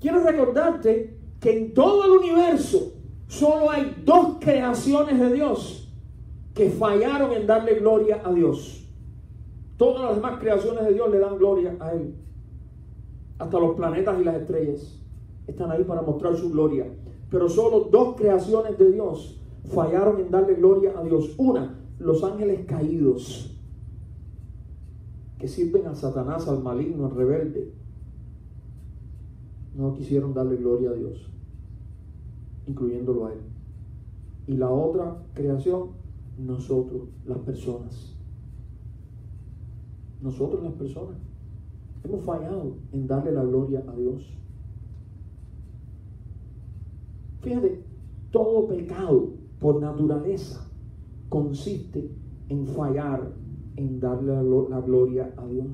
Quiero 0.00 0.20
recordarte 0.20 1.23
que 1.44 1.58
en 1.58 1.74
todo 1.74 2.06
el 2.06 2.10
universo 2.12 2.94
solo 3.26 3.70
hay 3.70 4.02
dos 4.02 4.38
creaciones 4.40 5.20
de 5.20 5.30
Dios 5.34 5.92
que 6.54 6.70
fallaron 6.70 7.32
en 7.32 7.46
darle 7.46 7.74
gloria 7.74 8.22
a 8.24 8.32
Dios. 8.32 8.88
Todas 9.76 10.04
las 10.04 10.16
demás 10.16 10.40
creaciones 10.40 10.86
de 10.86 10.94
Dios 10.94 11.10
le 11.10 11.18
dan 11.18 11.36
gloria 11.36 11.76
a 11.80 11.92
Él. 11.92 12.14
Hasta 13.38 13.60
los 13.60 13.76
planetas 13.76 14.18
y 14.18 14.24
las 14.24 14.36
estrellas 14.36 14.98
están 15.46 15.70
ahí 15.70 15.84
para 15.84 16.00
mostrar 16.00 16.34
su 16.34 16.50
gloria. 16.50 16.86
Pero 17.28 17.50
solo 17.50 17.88
dos 17.92 18.16
creaciones 18.16 18.78
de 18.78 18.92
Dios 18.92 19.38
fallaron 19.66 20.20
en 20.20 20.30
darle 20.30 20.54
gloria 20.54 20.98
a 20.98 21.04
Dios. 21.04 21.34
Una, 21.36 21.78
los 21.98 22.24
ángeles 22.24 22.64
caídos, 22.64 23.54
que 25.38 25.46
sirven 25.46 25.88
a 25.88 25.94
Satanás, 25.94 26.48
al 26.48 26.62
maligno, 26.62 27.04
al 27.04 27.14
rebelde 27.14 27.74
no 29.74 29.92
quisieron 29.92 30.32
darle 30.32 30.56
gloria 30.56 30.90
a 30.90 30.94
Dios, 30.94 31.28
incluyéndolo 32.66 33.26
a 33.26 33.32
Él. 33.32 33.40
Y 34.46 34.56
la 34.56 34.70
otra 34.70 35.22
creación, 35.34 35.90
nosotros, 36.38 37.08
las 37.26 37.38
personas. 37.38 38.16
Nosotros 40.20 40.62
las 40.62 40.74
personas. 40.74 41.16
Hemos 42.02 42.24
fallado 42.24 42.76
en 42.92 43.06
darle 43.06 43.32
la 43.32 43.44
gloria 43.44 43.82
a 43.86 43.96
Dios. 43.96 44.36
Fíjate, 47.40 47.82
todo 48.30 48.68
pecado 48.68 49.30
por 49.58 49.80
naturaleza 49.80 50.66
consiste 51.28 52.10
en 52.48 52.66
fallar 52.66 53.32
en 53.76 54.00
darle 54.00 54.34
la, 54.68 54.80
gloria 54.80 55.32
a 55.36 55.46
Dios. 55.46 55.66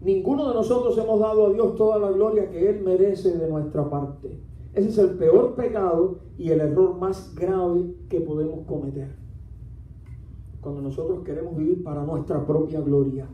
Ninguno 0.00 0.48
de 0.48 0.54
nosotros 0.54 0.96
hemos 0.98 1.18
dado 1.20 1.46
a 1.46 1.52
Dios 1.52 1.74
toda 1.74 1.98
la 1.98 2.10
gloria 2.10 2.50
que 2.50 2.70
Él 2.70 2.82
merece 2.84 3.36
de 3.36 3.48
nuestra 3.48 3.88
parte. 3.90 4.40
Ese 4.74 4.88
es 4.90 4.98
el 4.98 5.10
peor 5.18 5.54
pecado 5.54 6.18
y 6.36 6.50
el 6.50 6.60
error 6.60 6.96
más 6.98 7.34
grave 7.34 7.94
que 8.08 8.20
podemos 8.20 8.64
cometer. 8.66 9.16
Cuando 10.60 10.82
nosotros 10.82 11.24
queremos 11.24 11.56
vivir 11.56 11.82
para 11.82 12.04
nuestra 12.04 12.46
propia 12.46 12.80
gloria, 12.80 13.28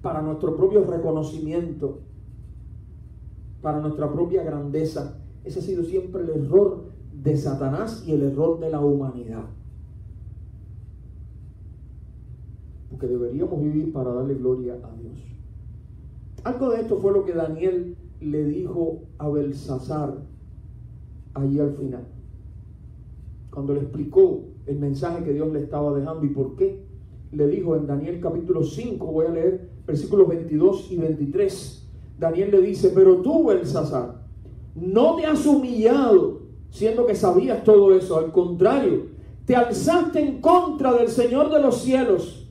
para 0.00 0.22
nuestro 0.22 0.56
propio 0.56 0.84
reconocimiento, 0.84 2.00
para 3.62 3.80
nuestra 3.80 4.12
propia 4.12 4.42
grandeza. 4.42 5.18
Ese 5.44 5.60
ha 5.60 5.62
sido 5.62 5.84
siempre 5.84 6.22
el 6.22 6.30
error 6.30 6.84
de 7.12 7.36
Satanás 7.36 8.04
y 8.06 8.12
el 8.12 8.22
error 8.22 8.58
de 8.58 8.70
la 8.70 8.80
humanidad. 8.80 9.44
Porque 12.90 13.06
deberíamos 13.06 13.60
vivir 13.60 13.92
para 13.92 14.12
darle 14.12 14.34
gloria 14.34 14.74
a 14.74 14.96
Dios. 14.96 15.31
Algo 16.44 16.70
de 16.70 16.80
esto 16.80 16.98
fue 16.98 17.12
lo 17.12 17.24
que 17.24 17.32
Daniel 17.32 17.96
le 18.20 18.44
dijo 18.44 19.02
a 19.18 19.28
Belsasar 19.28 20.18
allí 21.34 21.58
al 21.58 21.72
final. 21.74 22.06
Cuando 23.50 23.74
le 23.74 23.80
explicó 23.80 24.44
el 24.66 24.78
mensaje 24.78 25.24
que 25.24 25.32
Dios 25.32 25.52
le 25.52 25.60
estaba 25.60 25.96
dejando 25.96 26.24
y 26.24 26.30
por 26.30 26.56
qué, 26.56 26.84
le 27.32 27.46
dijo 27.48 27.76
en 27.76 27.86
Daniel 27.86 28.20
capítulo 28.20 28.62
5, 28.62 29.06
voy 29.06 29.26
a 29.26 29.30
leer 29.30 29.70
versículos 29.86 30.28
22 30.28 30.92
y 30.92 30.96
23. 30.96 31.90
Daniel 32.18 32.50
le 32.50 32.60
dice, 32.60 32.92
pero 32.94 33.16
tú, 33.22 33.46
Belsasar, 33.46 34.22
no 34.74 35.16
te 35.16 35.26
has 35.26 35.46
humillado 35.46 36.42
siendo 36.70 37.06
que 37.06 37.14
sabías 37.14 37.62
todo 37.64 37.94
eso. 37.94 38.18
Al 38.18 38.32
contrario, 38.32 39.06
te 39.44 39.56
alzaste 39.56 40.20
en 40.20 40.40
contra 40.40 40.92
del 40.94 41.08
Señor 41.08 41.50
de 41.50 41.60
los 41.60 41.82
cielos. 41.82 42.41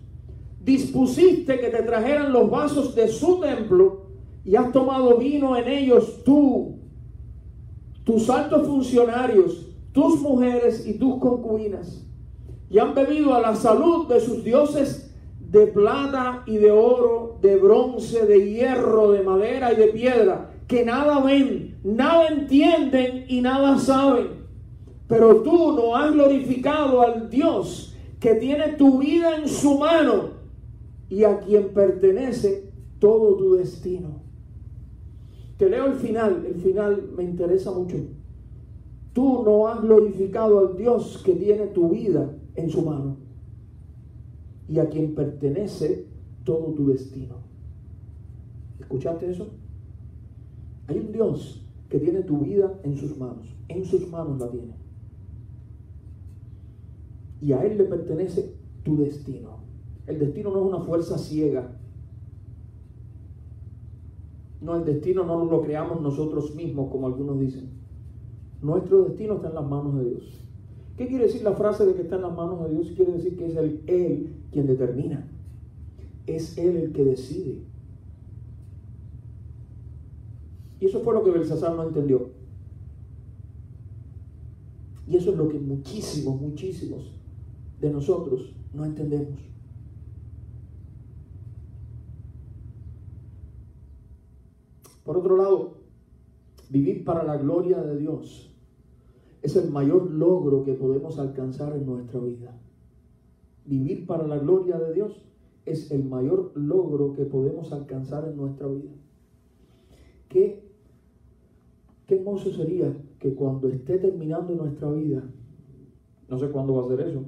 Dispusiste 0.64 1.60
que 1.60 1.70
te 1.70 1.82
trajeran 1.82 2.32
los 2.32 2.48
vasos 2.48 2.94
de 2.94 3.08
su 3.08 3.40
templo 3.40 4.04
y 4.46 4.56
has 4.56 4.72
tomado 4.72 5.18
vino 5.18 5.58
en 5.58 5.68
ellos 5.68 6.24
tú, 6.24 6.76
tus 8.04 8.30
altos 8.30 8.68
funcionarios, 8.68 9.66
tus 9.92 10.22
mujeres 10.22 10.86
y 10.86 10.94
tus 11.00 11.18
concubinas. 11.18 12.06
Y 12.70 12.78
han 12.78 12.94
bebido 12.94 13.34
a 13.34 13.42
la 13.42 13.56
salud 13.56 14.08
de 14.08 14.20
sus 14.20 14.44
dioses 14.44 15.12
de 15.40 15.66
plata 15.66 16.44
y 16.46 16.58
de 16.58 16.70
oro, 16.70 17.40
de 17.42 17.56
bronce, 17.56 18.28
de 18.28 18.52
hierro, 18.52 19.12
de 19.14 19.24
madera 19.24 19.74
y 19.74 19.78
de 19.78 19.88
piedra, 19.88 20.52
que 20.68 20.86
nada 20.86 21.22
ven, 21.22 21.80
nada 21.84 22.28
entienden 22.28 23.26
y 23.28 23.42
nada 23.42 23.80
saben. 23.80 24.46
Pero 25.08 25.42
tú 25.42 25.74
no 25.74 25.96
has 25.96 26.12
glorificado 26.14 27.02
al 27.02 27.32
Dios 27.32 27.98
que 28.20 28.36
tiene 28.36 28.74
tu 28.74 29.00
vida 29.00 29.36
en 29.36 29.50
su 29.50 29.80
mano 29.80 30.41
y 31.12 31.26
a 31.26 31.40
quien 31.42 31.74
pertenece 31.74 32.72
todo 33.00 33.36
tu 33.36 33.56
destino. 33.56 34.22
Te 35.58 35.70
leo 35.70 35.88
el 35.88 35.96
final, 35.96 36.46
el 36.46 36.56
final 36.56 37.12
me 37.18 37.24
interesa 37.24 37.70
mucho. 37.72 37.98
Tú 39.12 39.44
no 39.44 39.68
has 39.68 39.82
glorificado 39.82 40.60
al 40.60 40.78
Dios 40.78 41.22
que 41.24 41.34
tiene 41.36 41.68
tu 41.68 41.90
vida 41.90 42.34
en 42.56 42.70
su 42.70 42.82
mano 42.82 43.18
y 44.70 44.80
a 44.80 44.88
quien 44.88 45.14
pertenece 45.14 46.08
todo 46.46 46.74
tu 46.74 46.88
destino. 46.88 47.36
¿Escuchaste 48.80 49.30
eso? 49.30 49.50
Hay 50.88 50.98
un 50.98 51.12
Dios 51.12 51.68
que 51.90 52.00
tiene 52.00 52.22
tu 52.22 52.40
vida 52.40 52.80
en 52.84 52.96
sus 52.96 53.18
manos. 53.18 53.54
En 53.68 53.84
sus 53.84 54.10
manos 54.10 54.40
la 54.40 54.50
tiene. 54.50 54.76
Y 57.42 57.52
a 57.52 57.66
Él 57.66 57.78
le 57.78 57.84
pertenece 57.84 58.56
tu 58.84 58.96
destino. 58.96 59.61
El 60.08 60.20
destino 60.20 60.52
no 60.52 60.60
es 60.60 60.66
una 60.66 60.80
fuerza 60.80 61.18
ciega. 61.18 61.78
No, 64.62 64.76
el 64.76 64.86
destino 64.86 65.26
no 65.26 65.46
lo 65.46 65.62
creamos 65.62 66.02
nosotros 66.02 66.56
mismos, 66.56 66.92
como 66.92 67.08
algunos 67.08 67.40
dicen. 67.40 67.70
Nuestro 68.62 69.04
destino 69.06 69.36
está 69.36 69.50
en 69.50 69.56
las 69.56 69.68
manos 69.68 69.98
de 69.98 70.10
Dios. 70.10 70.42
¿Qué 70.98 71.08
quiere 71.08 71.26
decir 71.26 71.42
la 71.42 71.54
frase 71.54 71.86
de 71.86 71.96
que 71.96 72.04
está 72.04 72.18
en 72.18 72.22
las 72.24 72.36
manos 72.36 72.64
de 72.64 72.76
Dios? 72.76 72.92
Quiere 72.96 73.14
decir 73.14 73.36
que 73.36 73.48
es 73.48 73.56
el, 73.56 73.82
Él 73.88 74.36
quien 74.52 74.68
determina. 74.68 75.28
Es 76.28 76.58
Él 76.58 76.78
el 76.78 76.92
que 76.92 77.04
decide. 77.04 77.64
Y 80.80 80.86
eso 80.86 81.00
fue 81.02 81.14
lo 81.14 81.24
que 81.24 81.32
Belsasar 81.32 81.76
no 81.76 81.84
entendió. 81.84 82.30
Y 85.08 85.16
eso 85.16 85.32
es 85.32 85.38
lo 85.38 85.50
que 85.50 85.60
muchísimos, 85.60 86.40
muchísimos 86.40 87.12
de 87.80 87.92
nosotros 87.92 88.54
no 88.74 88.86
entendemos. 88.86 89.51
Por 95.12 95.18
otro 95.18 95.36
lado, 95.36 95.74
vivir 96.70 97.04
para 97.04 97.26
la 97.26 97.36
gloria 97.36 97.84
de 97.84 97.98
Dios 97.98 98.56
es 99.42 99.58
el 99.58 99.70
mayor 99.70 100.10
logro 100.10 100.64
que 100.64 100.74
podemos 100.74 101.20
alcanzar 101.20 101.76
en 101.76 101.86
nuestra 101.86 102.22
vida. 102.22 102.58
Vivir 103.66 104.06
para 104.06 104.26
la 104.26 104.38
gloria 104.38 104.80
de 104.80 104.94
Dios 104.94 105.22
es 105.66 105.92
el 105.92 106.06
mayor 106.06 106.54
logro 106.56 107.12
que 107.12 107.26
podemos 107.26 107.74
alcanzar 107.74 108.26
en 108.30 108.38
nuestra 108.38 108.68
vida. 108.70 108.94
Qué, 110.30 110.64
qué 112.08 112.16
hermoso 112.16 112.50
sería 112.50 112.96
que 113.20 113.36
cuando 113.36 113.68
esté 113.68 113.98
terminando 113.98 114.56
nuestra 114.56 114.90
vida, 114.92 115.30
no 116.30 116.40
sé 116.40 116.50
cuándo 116.52 116.76
va 116.76 116.86
a 116.86 116.88
ser 116.88 117.06
eso, 117.06 117.26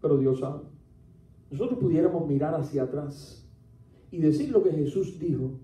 pero 0.00 0.16
Dios 0.16 0.40
sabe, 0.40 0.62
nosotros 1.50 1.78
pudiéramos 1.78 2.26
mirar 2.26 2.54
hacia 2.54 2.84
atrás 2.84 3.46
y 4.10 4.16
decir 4.16 4.48
lo 4.48 4.62
que 4.62 4.72
Jesús 4.72 5.18
dijo 5.18 5.58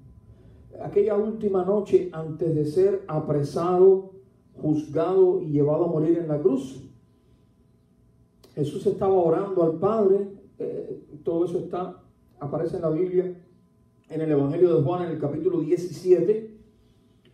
aquella 0.83 1.17
última 1.17 1.65
noche 1.65 2.09
antes 2.13 2.55
de 2.55 2.65
ser 2.65 3.05
apresado 3.09 4.13
juzgado 4.61 5.41
y 5.41 5.51
llevado 5.51 5.85
a 5.85 5.89
morir 5.89 6.19
en 6.19 6.29
la 6.29 6.39
cruz. 6.39 6.83
Jesús 8.55 8.87
estaba 8.87 9.15
orando 9.15 9.63
al 9.63 9.79
Padre, 9.79 10.29
eh, 10.59 11.05
todo 11.23 11.45
eso 11.45 11.59
está, 11.59 12.03
aparece 12.41 12.77
en 12.77 12.83
la 12.83 12.91
Biblia, 12.91 13.33
en 14.09 14.21
el 14.21 14.31
Evangelio 14.31 14.77
de 14.77 14.83
Juan, 14.83 15.05
en 15.05 15.13
el 15.13 15.19
capítulo 15.19 15.61
17, 15.61 16.59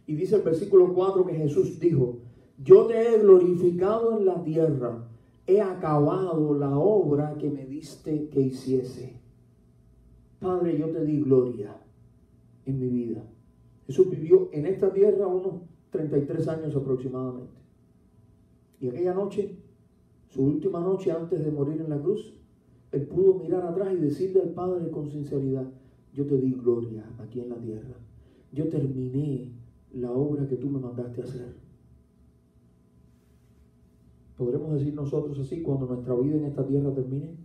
y 0.06 0.14
dice 0.14 0.36
el 0.36 0.42
versículo 0.42 0.92
4 0.92 1.24
que 1.24 1.34
Jesús 1.34 1.80
dijo, 1.80 2.18
yo 2.62 2.86
te 2.86 3.14
he 3.14 3.18
glorificado 3.18 4.18
en 4.18 4.26
la 4.26 4.42
tierra, 4.42 5.08
he 5.46 5.60
acabado 5.60 6.54
la 6.54 6.78
obra 6.78 7.34
que 7.38 7.50
me 7.50 7.64
diste 7.64 8.28
que 8.28 8.40
hiciese. 8.40 9.18
Padre, 10.40 10.78
yo 10.78 10.90
te 10.90 11.04
di 11.04 11.20
gloria 11.20 11.83
en 12.66 12.80
mi 12.80 12.88
vida. 12.88 13.24
Jesús 13.86 14.10
vivió 14.10 14.48
en 14.52 14.66
esta 14.66 14.92
tierra 14.92 15.26
unos 15.26 15.62
33 15.90 16.48
años 16.48 16.74
aproximadamente. 16.74 17.52
Y 18.80 18.88
aquella 18.88 19.14
noche, 19.14 19.56
su 20.28 20.42
última 20.42 20.80
noche 20.80 21.12
antes 21.12 21.44
de 21.44 21.50
morir 21.50 21.80
en 21.80 21.90
la 21.90 22.00
cruz, 22.00 22.34
él 22.92 23.06
pudo 23.06 23.34
mirar 23.34 23.64
atrás 23.66 23.92
y 23.92 23.96
decirle 23.96 24.42
al 24.42 24.50
Padre 24.50 24.90
con 24.90 25.10
sinceridad, 25.10 25.66
yo 26.12 26.26
te 26.26 26.38
di 26.38 26.52
gloria 26.52 27.04
aquí 27.18 27.40
en 27.40 27.48
la 27.48 27.56
tierra. 27.56 27.96
Yo 28.52 28.68
terminé 28.68 29.52
la 29.92 30.12
obra 30.12 30.46
que 30.46 30.56
tú 30.56 30.68
me 30.68 30.78
mandaste 30.78 31.22
hacer. 31.22 31.54
¿Podremos 34.36 34.72
decir 34.74 34.94
nosotros 34.94 35.38
así 35.38 35.62
cuando 35.62 35.86
nuestra 35.86 36.14
vida 36.14 36.36
en 36.36 36.44
esta 36.44 36.66
tierra 36.66 36.92
termine? 36.92 37.36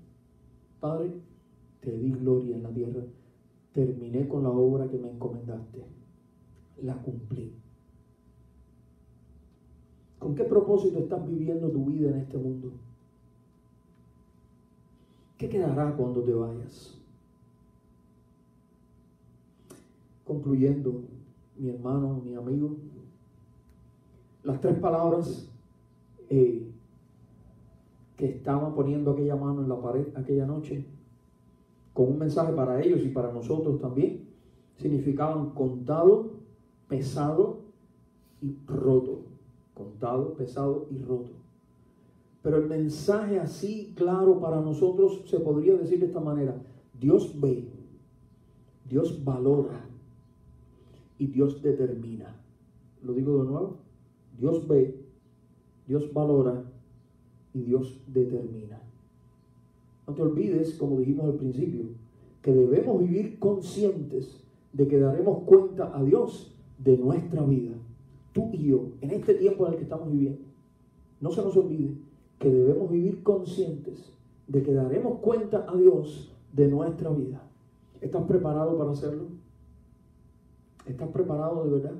Padre, 0.79 1.11
te 1.81 1.97
di 1.97 2.11
gloria 2.11 2.55
en 2.55 2.63
la 2.63 2.69
tierra. 2.69 3.03
Terminé 3.79 4.27
con 4.27 4.43
la 4.43 4.49
obra 4.49 4.89
que 4.89 4.97
me 4.97 5.09
encomendaste. 5.09 5.85
La 6.81 6.95
cumplí. 6.95 7.53
¿Con 10.19 10.35
qué 10.35 10.43
propósito 10.43 10.99
estás 10.99 11.25
viviendo 11.25 11.69
tu 11.69 11.85
vida 11.85 12.09
en 12.09 12.17
este 12.17 12.37
mundo? 12.37 12.73
¿Qué 15.37 15.47
quedará 15.47 15.95
cuando 15.95 16.21
te 16.23 16.33
vayas? 16.33 16.99
Concluyendo, 20.25 21.03
mi 21.57 21.69
hermano, 21.69 22.19
mi 22.21 22.35
amigo, 22.35 22.75
las 24.43 24.59
tres 24.59 24.77
palabras 24.79 25.49
eh, 26.29 26.69
que 28.17 28.25
estaban 28.25 28.75
poniendo 28.75 29.11
aquella 29.11 29.37
mano 29.37 29.61
en 29.61 29.69
la 29.69 29.79
pared 29.79 30.07
aquella 30.17 30.45
noche, 30.45 30.85
con 31.93 32.07
un 32.07 32.19
mensaje 32.19 32.53
para 32.53 32.81
ellos 32.81 33.01
y 33.03 33.09
para 33.09 33.31
nosotros 33.31 33.79
también, 33.79 34.27
significaban 34.77 35.51
contado, 35.51 36.31
pesado 36.87 37.59
y 38.41 38.55
roto 38.65 39.29
contado, 39.79 40.33
pesado 40.33 40.87
y 40.91 40.97
roto. 40.97 41.31
Pero 42.41 42.57
el 42.57 42.67
mensaje 42.67 43.39
así 43.39 43.93
claro 43.95 44.41
para 44.41 44.59
nosotros 44.59 45.23
se 45.25 45.39
podría 45.39 45.77
decir 45.77 46.01
de 46.01 46.07
esta 46.07 46.19
manera. 46.19 46.61
Dios 46.99 47.39
ve, 47.39 47.69
Dios 48.89 49.23
valora 49.23 49.85
y 51.17 51.27
Dios 51.27 51.61
determina. 51.61 52.35
Lo 53.01 53.13
digo 53.13 53.41
de 53.41 53.49
nuevo. 53.49 53.77
Dios 54.37 54.67
ve, 54.67 55.01
Dios 55.87 56.13
valora 56.13 56.61
y 57.53 57.61
Dios 57.61 58.01
determina. 58.07 58.81
No 60.09 60.15
te 60.15 60.23
olvides, 60.23 60.73
como 60.73 60.97
dijimos 60.97 61.25
al 61.25 61.35
principio, 61.35 61.83
que 62.41 62.51
debemos 62.51 62.99
vivir 62.99 63.37
conscientes 63.37 64.43
de 64.73 64.87
que 64.87 64.99
daremos 64.99 65.43
cuenta 65.43 65.95
a 65.95 66.03
Dios 66.03 66.51
de 66.79 66.97
nuestra 66.97 67.43
vida 67.43 67.75
tú 68.33 68.49
y 68.53 68.69
yo, 68.69 68.87
en 69.01 69.11
este 69.11 69.35
tiempo 69.35 69.65
en 69.67 69.73
el 69.73 69.77
que 69.77 69.83
estamos 69.83 70.11
viviendo, 70.11 70.41
no 71.21 71.31
se 71.31 71.43
nos 71.43 71.55
olvide 71.57 71.93
que 72.39 72.49
debemos 72.49 72.89
vivir 72.89 73.21
conscientes 73.21 74.11
de 74.47 74.63
que 74.63 74.73
daremos 74.73 75.19
cuenta 75.19 75.65
a 75.69 75.75
Dios 75.75 76.35
de 76.53 76.67
nuestra 76.67 77.11
vida. 77.11 77.43
¿Estás 78.01 78.23
preparado 78.23 78.77
para 78.77 78.91
hacerlo? 78.91 79.25
¿Estás 80.87 81.09
preparado 81.09 81.65
de 81.65 81.69
verdad? 81.69 81.95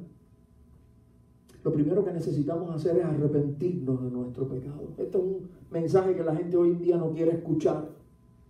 Lo 1.63 1.73
primero 1.73 2.03
que 2.03 2.13
necesitamos 2.13 2.73
hacer 2.73 2.97
es 2.97 3.05
arrepentirnos 3.05 4.01
de 4.01 4.09
nuestro 4.09 4.47
pecado. 4.47 4.81
Este 4.97 5.17
es 5.17 5.23
un 5.23 5.49
mensaje 5.69 6.15
que 6.15 6.23
la 6.23 6.35
gente 6.35 6.55
hoy 6.55 6.69
en 6.69 6.81
día 6.81 6.97
no 6.97 7.11
quiere 7.11 7.33
escuchar, 7.33 7.98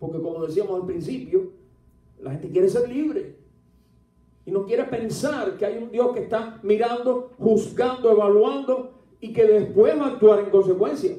porque 0.00 0.20
como 0.20 0.44
decíamos 0.44 0.80
al 0.80 0.86
principio, 0.86 1.52
la 2.20 2.32
gente 2.32 2.50
quiere 2.50 2.68
ser 2.68 2.88
libre 2.88 3.36
y 4.46 4.50
no 4.50 4.64
quiere 4.64 4.84
pensar 4.84 5.56
que 5.56 5.66
hay 5.66 5.76
un 5.76 5.92
Dios 5.92 6.12
que 6.12 6.20
está 6.20 6.58
mirando, 6.62 7.30
juzgando, 7.38 8.10
evaluando 8.10 8.94
y 9.20 9.32
que 9.32 9.44
después 9.44 9.98
va 10.00 10.06
a 10.06 10.08
actuar 10.08 10.40
en 10.40 10.50
consecuencia. 10.50 11.16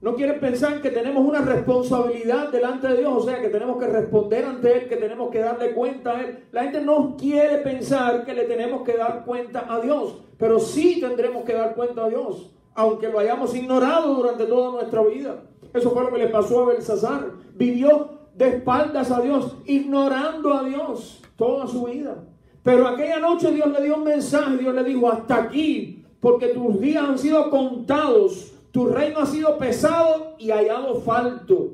No 0.00 0.14
quiere 0.14 0.34
pensar 0.34 0.80
que 0.80 0.90
tenemos 0.90 1.26
una 1.26 1.42
responsabilidad 1.42 2.50
delante 2.50 2.86
de 2.86 2.98
Dios, 2.98 3.12
o 3.12 3.22
sea, 3.24 3.42
que 3.42 3.48
tenemos 3.48 3.78
que 3.78 3.88
responder 3.88 4.44
ante 4.44 4.72
Él, 4.72 4.88
que 4.88 4.96
tenemos 4.96 5.28
que 5.30 5.40
darle 5.40 5.74
cuenta 5.74 6.16
a 6.16 6.20
Él. 6.22 6.44
La 6.52 6.62
gente 6.62 6.80
no 6.80 7.16
quiere 7.16 7.58
pensar 7.58 8.24
que 8.24 8.32
le 8.32 8.44
tenemos 8.44 8.82
que 8.82 8.96
dar 8.96 9.24
cuenta 9.24 9.66
a 9.68 9.80
Dios, 9.80 10.22
pero 10.38 10.60
sí 10.60 11.00
tendremos 11.00 11.44
que 11.44 11.52
dar 11.52 11.74
cuenta 11.74 12.04
a 12.04 12.08
Dios, 12.08 12.54
aunque 12.74 13.08
lo 13.08 13.18
hayamos 13.18 13.54
ignorado 13.56 14.14
durante 14.14 14.46
toda 14.46 14.70
nuestra 14.70 15.02
vida. 15.02 15.42
Eso 15.72 15.90
fue 15.90 16.04
lo 16.04 16.10
que 16.10 16.18
le 16.18 16.28
pasó 16.28 16.62
a 16.62 16.66
Belsasar. 16.72 17.32
Vivió 17.54 18.10
de 18.34 18.48
espaldas 18.48 19.10
a 19.10 19.20
Dios, 19.20 19.56
ignorando 19.66 20.54
a 20.54 20.64
Dios 20.64 21.22
toda 21.36 21.66
su 21.66 21.84
vida. 21.84 22.24
Pero 22.62 22.86
aquella 22.86 23.18
noche 23.18 23.52
Dios 23.52 23.70
le 23.70 23.82
dio 23.82 23.96
un 23.96 24.04
mensaje, 24.04 24.58
Dios 24.58 24.74
le 24.74 24.84
dijo, 24.84 25.08
hasta 25.10 25.36
aquí, 25.36 26.04
porque 26.20 26.48
tus 26.48 26.80
días 26.80 27.04
han 27.08 27.18
sido 27.18 27.50
contados 27.50 28.52
tu 28.70 28.86
reino 28.86 29.20
ha 29.20 29.26
sido 29.26 29.58
pesado 29.58 30.34
y 30.38 30.50
hallado 30.50 31.00
falto. 31.00 31.70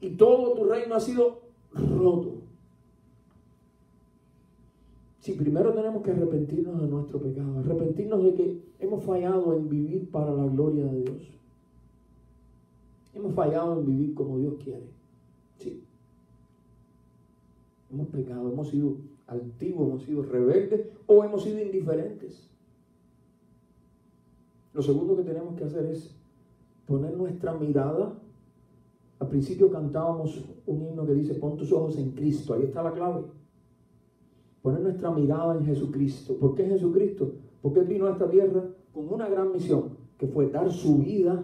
Y 0.00 0.10
todo 0.10 0.52
tu 0.54 0.64
reino 0.64 0.94
ha 0.94 1.00
sido 1.00 1.40
roto. 1.74 2.36
Si 5.20 5.32
primero 5.32 5.72
tenemos 5.74 6.02
que 6.02 6.12
arrepentirnos 6.12 6.80
de 6.80 6.88
nuestro 6.88 7.20
pecado, 7.20 7.58
arrepentirnos 7.58 8.22
de 8.22 8.34
que 8.34 8.62
hemos 8.78 9.04
fallado 9.04 9.54
en 9.56 9.68
vivir 9.68 10.10
para 10.10 10.32
la 10.32 10.46
gloria 10.46 10.84
de 10.84 11.02
Dios. 11.02 11.37
Hemos 13.18 13.34
fallado 13.34 13.80
en 13.80 13.86
vivir 13.86 14.14
como 14.14 14.38
Dios 14.38 14.54
quiere. 14.62 14.86
Sí. 15.56 15.82
Hemos 17.90 18.06
pecado, 18.08 18.48
hemos 18.52 18.68
sido 18.68 18.96
altivos, 19.26 19.88
hemos 19.88 20.02
sido 20.04 20.22
rebeldes 20.22 20.86
o 21.06 21.24
hemos 21.24 21.42
sido 21.42 21.60
indiferentes. 21.60 22.48
Lo 24.72 24.82
segundo 24.82 25.16
que 25.16 25.24
tenemos 25.24 25.56
que 25.56 25.64
hacer 25.64 25.86
es 25.86 26.14
poner 26.86 27.16
nuestra 27.16 27.54
mirada. 27.54 28.16
Al 29.18 29.28
principio 29.28 29.68
cantábamos 29.68 30.44
un 30.66 30.82
himno 30.82 31.04
que 31.04 31.14
dice, 31.14 31.34
pon 31.34 31.56
tus 31.56 31.72
ojos 31.72 31.98
en 31.98 32.12
Cristo. 32.12 32.54
Ahí 32.54 32.62
está 32.62 32.84
la 32.84 32.92
clave. 32.92 33.24
Poner 34.62 34.80
nuestra 34.80 35.10
mirada 35.10 35.56
en 35.56 35.64
Jesucristo. 35.64 36.36
¿Por 36.36 36.54
qué 36.54 36.66
Jesucristo? 36.66 37.32
Porque 37.62 37.80
Él 37.80 37.86
vino 37.86 38.06
a 38.06 38.12
esta 38.12 38.30
tierra 38.30 38.64
con 38.92 39.12
una 39.12 39.28
gran 39.28 39.50
misión, 39.50 39.96
que 40.16 40.28
fue 40.28 40.48
dar 40.50 40.70
su 40.70 40.98
vida 40.98 41.42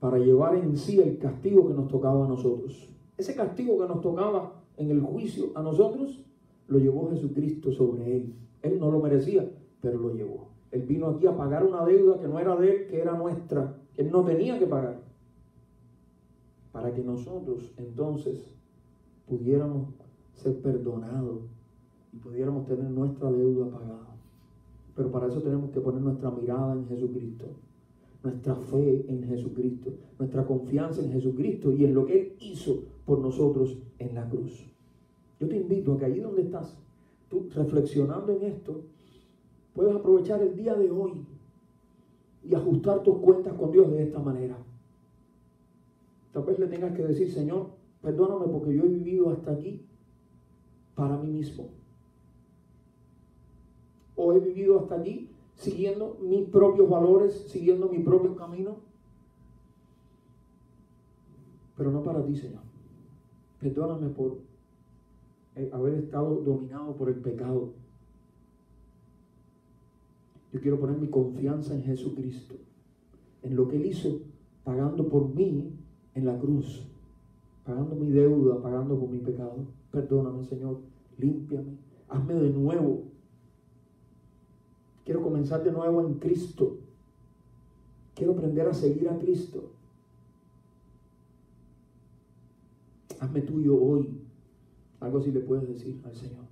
para 0.00 0.18
llevar 0.18 0.56
en 0.56 0.76
sí 0.76 0.98
el 0.98 1.18
castigo 1.18 1.68
que 1.68 1.74
nos 1.74 1.88
tocaba 1.88 2.24
a 2.24 2.28
nosotros. 2.28 2.88
Ese 3.16 3.34
castigo 3.34 3.78
que 3.78 3.86
nos 3.86 4.00
tocaba 4.00 4.54
en 4.76 4.90
el 4.90 5.00
juicio 5.02 5.50
a 5.54 5.62
nosotros, 5.62 6.24
lo 6.68 6.78
llevó 6.78 7.10
Jesucristo 7.10 7.70
sobre 7.70 8.16
Él. 8.16 8.34
Él 8.62 8.80
no 8.80 8.90
lo 8.90 9.00
merecía, 9.00 9.48
pero 9.80 9.98
lo 9.98 10.14
llevó. 10.14 10.48
Él 10.70 10.82
vino 10.82 11.08
aquí 11.08 11.26
a 11.26 11.36
pagar 11.36 11.64
una 11.64 11.84
deuda 11.84 12.18
que 12.18 12.28
no 12.28 12.38
era 12.38 12.56
de 12.56 12.70
él, 12.70 12.86
que 12.86 13.00
era 13.00 13.12
nuestra, 13.12 13.76
él 13.96 14.10
no 14.10 14.24
tenía 14.24 14.58
que 14.58 14.66
pagar. 14.66 15.00
Para 16.72 16.94
que 16.94 17.02
nosotros 17.02 17.72
entonces 17.76 18.54
pudiéramos 19.28 19.88
ser 20.34 20.60
perdonados 20.62 21.40
y 22.12 22.16
pudiéramos 22.18 22.66
tener 22.66 22.88
nuestra 22.90 23.30
deuda 23.30 23.68
pagada. 23.70 24.16
Pero 24.94 25.10
para 25.10 25.26
eso 25.26 25.42
tenemos 25.42 25.70
que 25.70 25.80
poner 25.80 26.00
nuestra 26.00 26.30
mirada 26.30 26.74
en 26.74 26.86
Jesucristo, 26.86 27.46
nuestra 28.22 28.54
fe 28.54 29.06
en 29.08 29.26
Jesucristo, 29.26 29.92
nuestra 30.18 30.44
confianza 30.44 31.00
en 31.00 31.12
Jesucristo 31.12 31.72
y 31.72 31.84
en 31.84 31.94
lo 31.94 32.04
que 32.04 32.20
Él 32.20 32.32
hizo 32.40 32.82
por 33.06 33.18
nosotros 33.18 33.78
en 33.98 34.14
la 34.14 34.28
cruz. 34.28 34.66
Yo 35.38 35.48
te 35.48 35.56
invito 35.56 35.94
a 35.94 35.98
que 35.98 36.04
ahí 36.04 36.20
donde 36.20 36.42
estás, 36.42 36.76
tú 37.30 37.48
reflexionando 37.54 38.32
en 38.32 38.42
esto, 38.42 38.82
puedes 39.74 39.94
aprovechar 39.94 40.42
el 40.42 40.54
día 40.54 40.74
de 40.74 40.90
hoy 40.90 41.24
y 42.44 42.54
ajustar 42.54 43.02
tus 43.02 43.18
cuentas 43.18 43.54
con 43.54 43.72
Dios 43.72 43.90
de 43.90 44.02
esta 44.02 44.18
manera. 44.18 44.56
Tal 46.32 46.44
vez 46.44 46.58
le 46.58 46.66
tengas 46.66 46.94
que 46.94 47.02
decir, 47.02 47.30
Señor, 47.30 47.70
perdóname 48.02 48.52
porque 48.52 48.74
yo 48.74 48.84
he 48.84 48.88
vivido 48.88 49.30
hasta 49.30 49.52
aquí 49.52 49.82
para 50.94 51.16
mí 51.16 51.28
mismo. 51.28 51.68
O 54.14 54.32
he 54.32 54.40
vivido 54.40 54.78
hasta 54.78 54.96
aquí 54.96 55.30
siguiendo 55.60 56.18
mis 56.20 56.48
propios 56.48 56.90
valores, 56.90 57.46
siguiendo 57.48 57.88
mi 57.88 58.00
propio 58.00 58.34
camino. 58.34 58.76
Pero 61.76 61.90
no 61.90 62.02
para 62.02 62.24
ti, 62.24 62.36
Señor. 62.36 62.62
Perdóname 63.60 64.08
por 64.08 64.38
haber 65.72 65.94
estado 65.94 66.36
dominado 66.36 66.96
por 66.96 67.08
el 67.08 67.16
pecado 67.16 67.70
yo 70.52 70.60
quiero 70.60 70.80
poner 70.80 70.98
mi 70.98 71.08
confianza 71.08 71.74
en 71.74 71.82
Jesucristo, 71.82 72.56
en 73.42 73.54
lo 73.54 73.68
que 73.68 73.76
Él 73.76 73.86
hizo 73.86 74.20
pagando 74.64 75.08
por 75.08 75.32
mí 75.34 75.70
en 76.14 76.24
la 76.24 76.36
cruz, 76.38 76.86
pagando 77.64 77.94
mi 77.94 78.10
deuda, 78.10 78.60
pagando 78.60 78.98
por 78.98 79.08
mi 79.08 79.18
pecado. 79.18 79.58
Perdóname, 79.92 80.44
Señor, 80.44 80.78
límpiame, 81.18 81.76
hazme 82.08 82.34
de 82.34 82.50
nuevo. 82.50 83.04
Quiero 85.04 85.22
comenzar 85.22 85.64
de 85.64 85.72
nuevo 85.72 86.00
en 86.00 86.14
Cristo. 86.14 86.78
Quiero 88.14 88.32
aprender 88.32 88.68
a 88.68 88.74
seguir 88.74 89.08
a 89.08 89.18
Cristo. 89.18 89.70
Hazme 93.18 93.42
tuyo 93.42 93.80
hoy. 93.80 94.08
Algo 95.00 95.18
así 95.18 95.32
le 95.32 95.40
puedes 95.40 95.66
decir 95.68 96.00
al 96.04 96.14
Señor. 96.14 96.44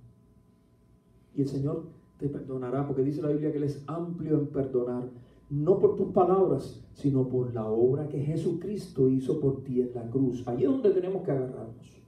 Y 1.35 1.41
el 1.41 1.47
Señor 1.47 1.83
te 2.17 2.27
perdonará, 2.27 2.85
porque 2.85 3.03
dice 3.03 3.21
la 3.21 3.29
Biblia 3.29 3.51
que 3.51 3.57
Él 3.57 3.63
es 3.63 3.83
amplio 3.87 4.39
en 4.39 4.47
perdonar, 4.47 5.09
no 5.49 5.79
por 5.79 5.95
tus 5.95 6.11
palabras, 6.11 6.83
sino 6.93 7.27
por 7.27 7.53
la 7.53 7.65
obra 7.65 8.07
que 8.07 8.19
Jesucristo 8.19 9.09
hizo 9.09 9.39
por 9.39 9.63
ti 9.63 9.81
en 9.81 9.93
la 9.93 10.09
cruz. 10.09 10.47
Allí 10.47 10.65
es 10.65 10.69
donde 10.69 10.91
tenemos 10.91 11.23
que 11.23 11.31
agarrarnos. 11.31 11.99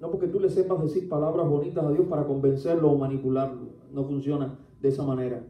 No 0.00 0.10
porque 0.10 0.28
tú 0.28 0.40
le 0.40 0.50
sepas 0.50 0.82
decir 0.82 1.08
palabras 1.08 1.48
bonitas 1.48 1.84
a 1.84 1.90
Dios 1.90 2.06
para 2.08 2.26
convencerlo 2.26 2.90
o 2.90 2.98
manipularlo. 2.98 3.68
No 3.92 4.04
funciona 4.04 4.58
de 4.80 4.88
esa 4.88 5.04
manera. 5.04 5.42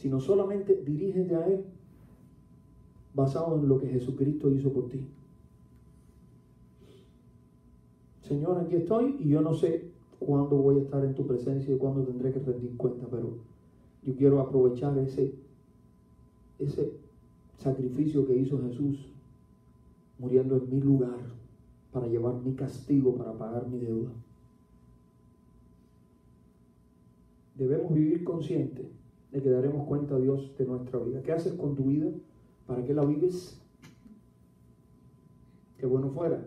Sino 0.00 0.18
solamente 0.18 0.82
dirígete 0.82 1.36
a 1.36 1.46
Él 1.46 1.62
basado 3.12 3.56
en 3.56 3.68
lo 3.68 3.78
que 3.78 3.86
Jesucristo 3.86 4.50
hizo 4.50 4.72
por 4.72 4.88
ti. 4.88 5.06
Señor, 8.22 8.60
aquí 8.60 8.76
estoy 8.76 9.16
y 9.18 9.28
yo 9.28 9.42
no 9.42 9.52
sé 9.52 9.90
cuándo 10.18 10.56
voy 10.56 10.78
a 10.78 10.82
estar 10.82 11.04
en 11.04 11.14
tu 11.14 11.26
presencia 11.26 11.74
y 11.74 11.76
cuándo 11.76 12.02
tendré 12.02 12.32
que 12.32 12.38
rendir 12.38 12.78
cuenta, 12.78 13.06
pero 13.10 13.34
yo 14.02 14.16
quiero 14.16 14.40
aprovechar 14.40 14.96
ese, 14.96 15.34
ese 16.58 16.92
sacrificio 17.58 18.26
que 18.26 18.36
hizo 18.36 18.58
Jesús 18.62 19.06
muriendo 20.18 20.56
en 20.56 20.70
mi 20.70 20.80
lugar 20.80 21.18
para 21.92 22.06
llevar 22.06 22.36
mi 22.36 22.54
castigo, 22.54 23.16
para 23.16 23.34
pagar 23.34 23.68
mi 23.68 23.80
deuda. 23.80 24.12
Debemos 27.56 27.92
vivir 27.92 28.24
conscientes 28.24 28.99
que 29.32 29.50
daremos 29.50 29.86
cuenta 29.86 30.16
a 30.16 30.18
Dios 30.18 30.52
de 30.58 30.66
nuestra 30.66 30.98
vida. 30.98 31.22
¿Qué 31.22 31.32
haces 31.32 31.52
con 31.54 31.76
tu 31.76 31.84
vida? 31.84 32.10
¿Para 32.66 32.84
qué 32.84 32.94
la 32.94 33.04
vives? 33.04 33.60
Qué 35.78 35.86
bueno 35.86 36.10
fuera 36.10 36.44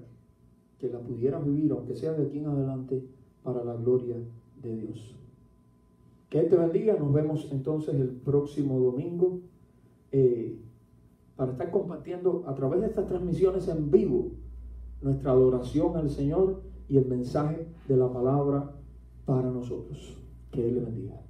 que 0.79 0.89
la 0.89 0.99
pudieras 0.99 1.45
vivir, 1.45 1.71
aunque 1.71 1.95
sea 1.95 2.13
de 2.13 2.27
aquí 2.27 2.39
en 2.39 2.47
adelante, 2.47 3.07
para 3.41 3.63
la 3.63 3.75
gloria 3.75 4.17
de 4.61 4.75
Dios. 4.75 5.15
Que 6.29 6.41
Él 6.41 6.49
te 6.49 6.57
bendiga. 6.57 6.97
Nos 6.97 7.13
vemos 7.13 7.47
entonces 7.51 7.95
el 7.95 8.09
próximo 8.09 8.79
domingo 8.79 9.39
eh, 10.11 10.59
para 11.37 11.53
estar 11.53 11.71
compartiendo 11.71 12.43
a 12.47 12.53
través 12.53 12.81
de 12.81 12.87
estas 12.87 13.07
transmisiones 13.07 13.67
en 13.69 13.91
vivo 13.91 14.31
nuestra 15.01 15.31
adoración 15.31 15.95
al 15.95 16.09
Señor 16.09 16.61
y 16.89 16.97
el 16.97 17.05
mensaje 17.05 17.65
de 17.87 17.97
la 17.97 18.11
palabra 18.11 18.75
para 19.25 19.49
nosotros. 19.49 20.17
Que 20.51 20.67
Él 20.67 20.75
le 20.75 20.81
bendiga. 20.81 21.22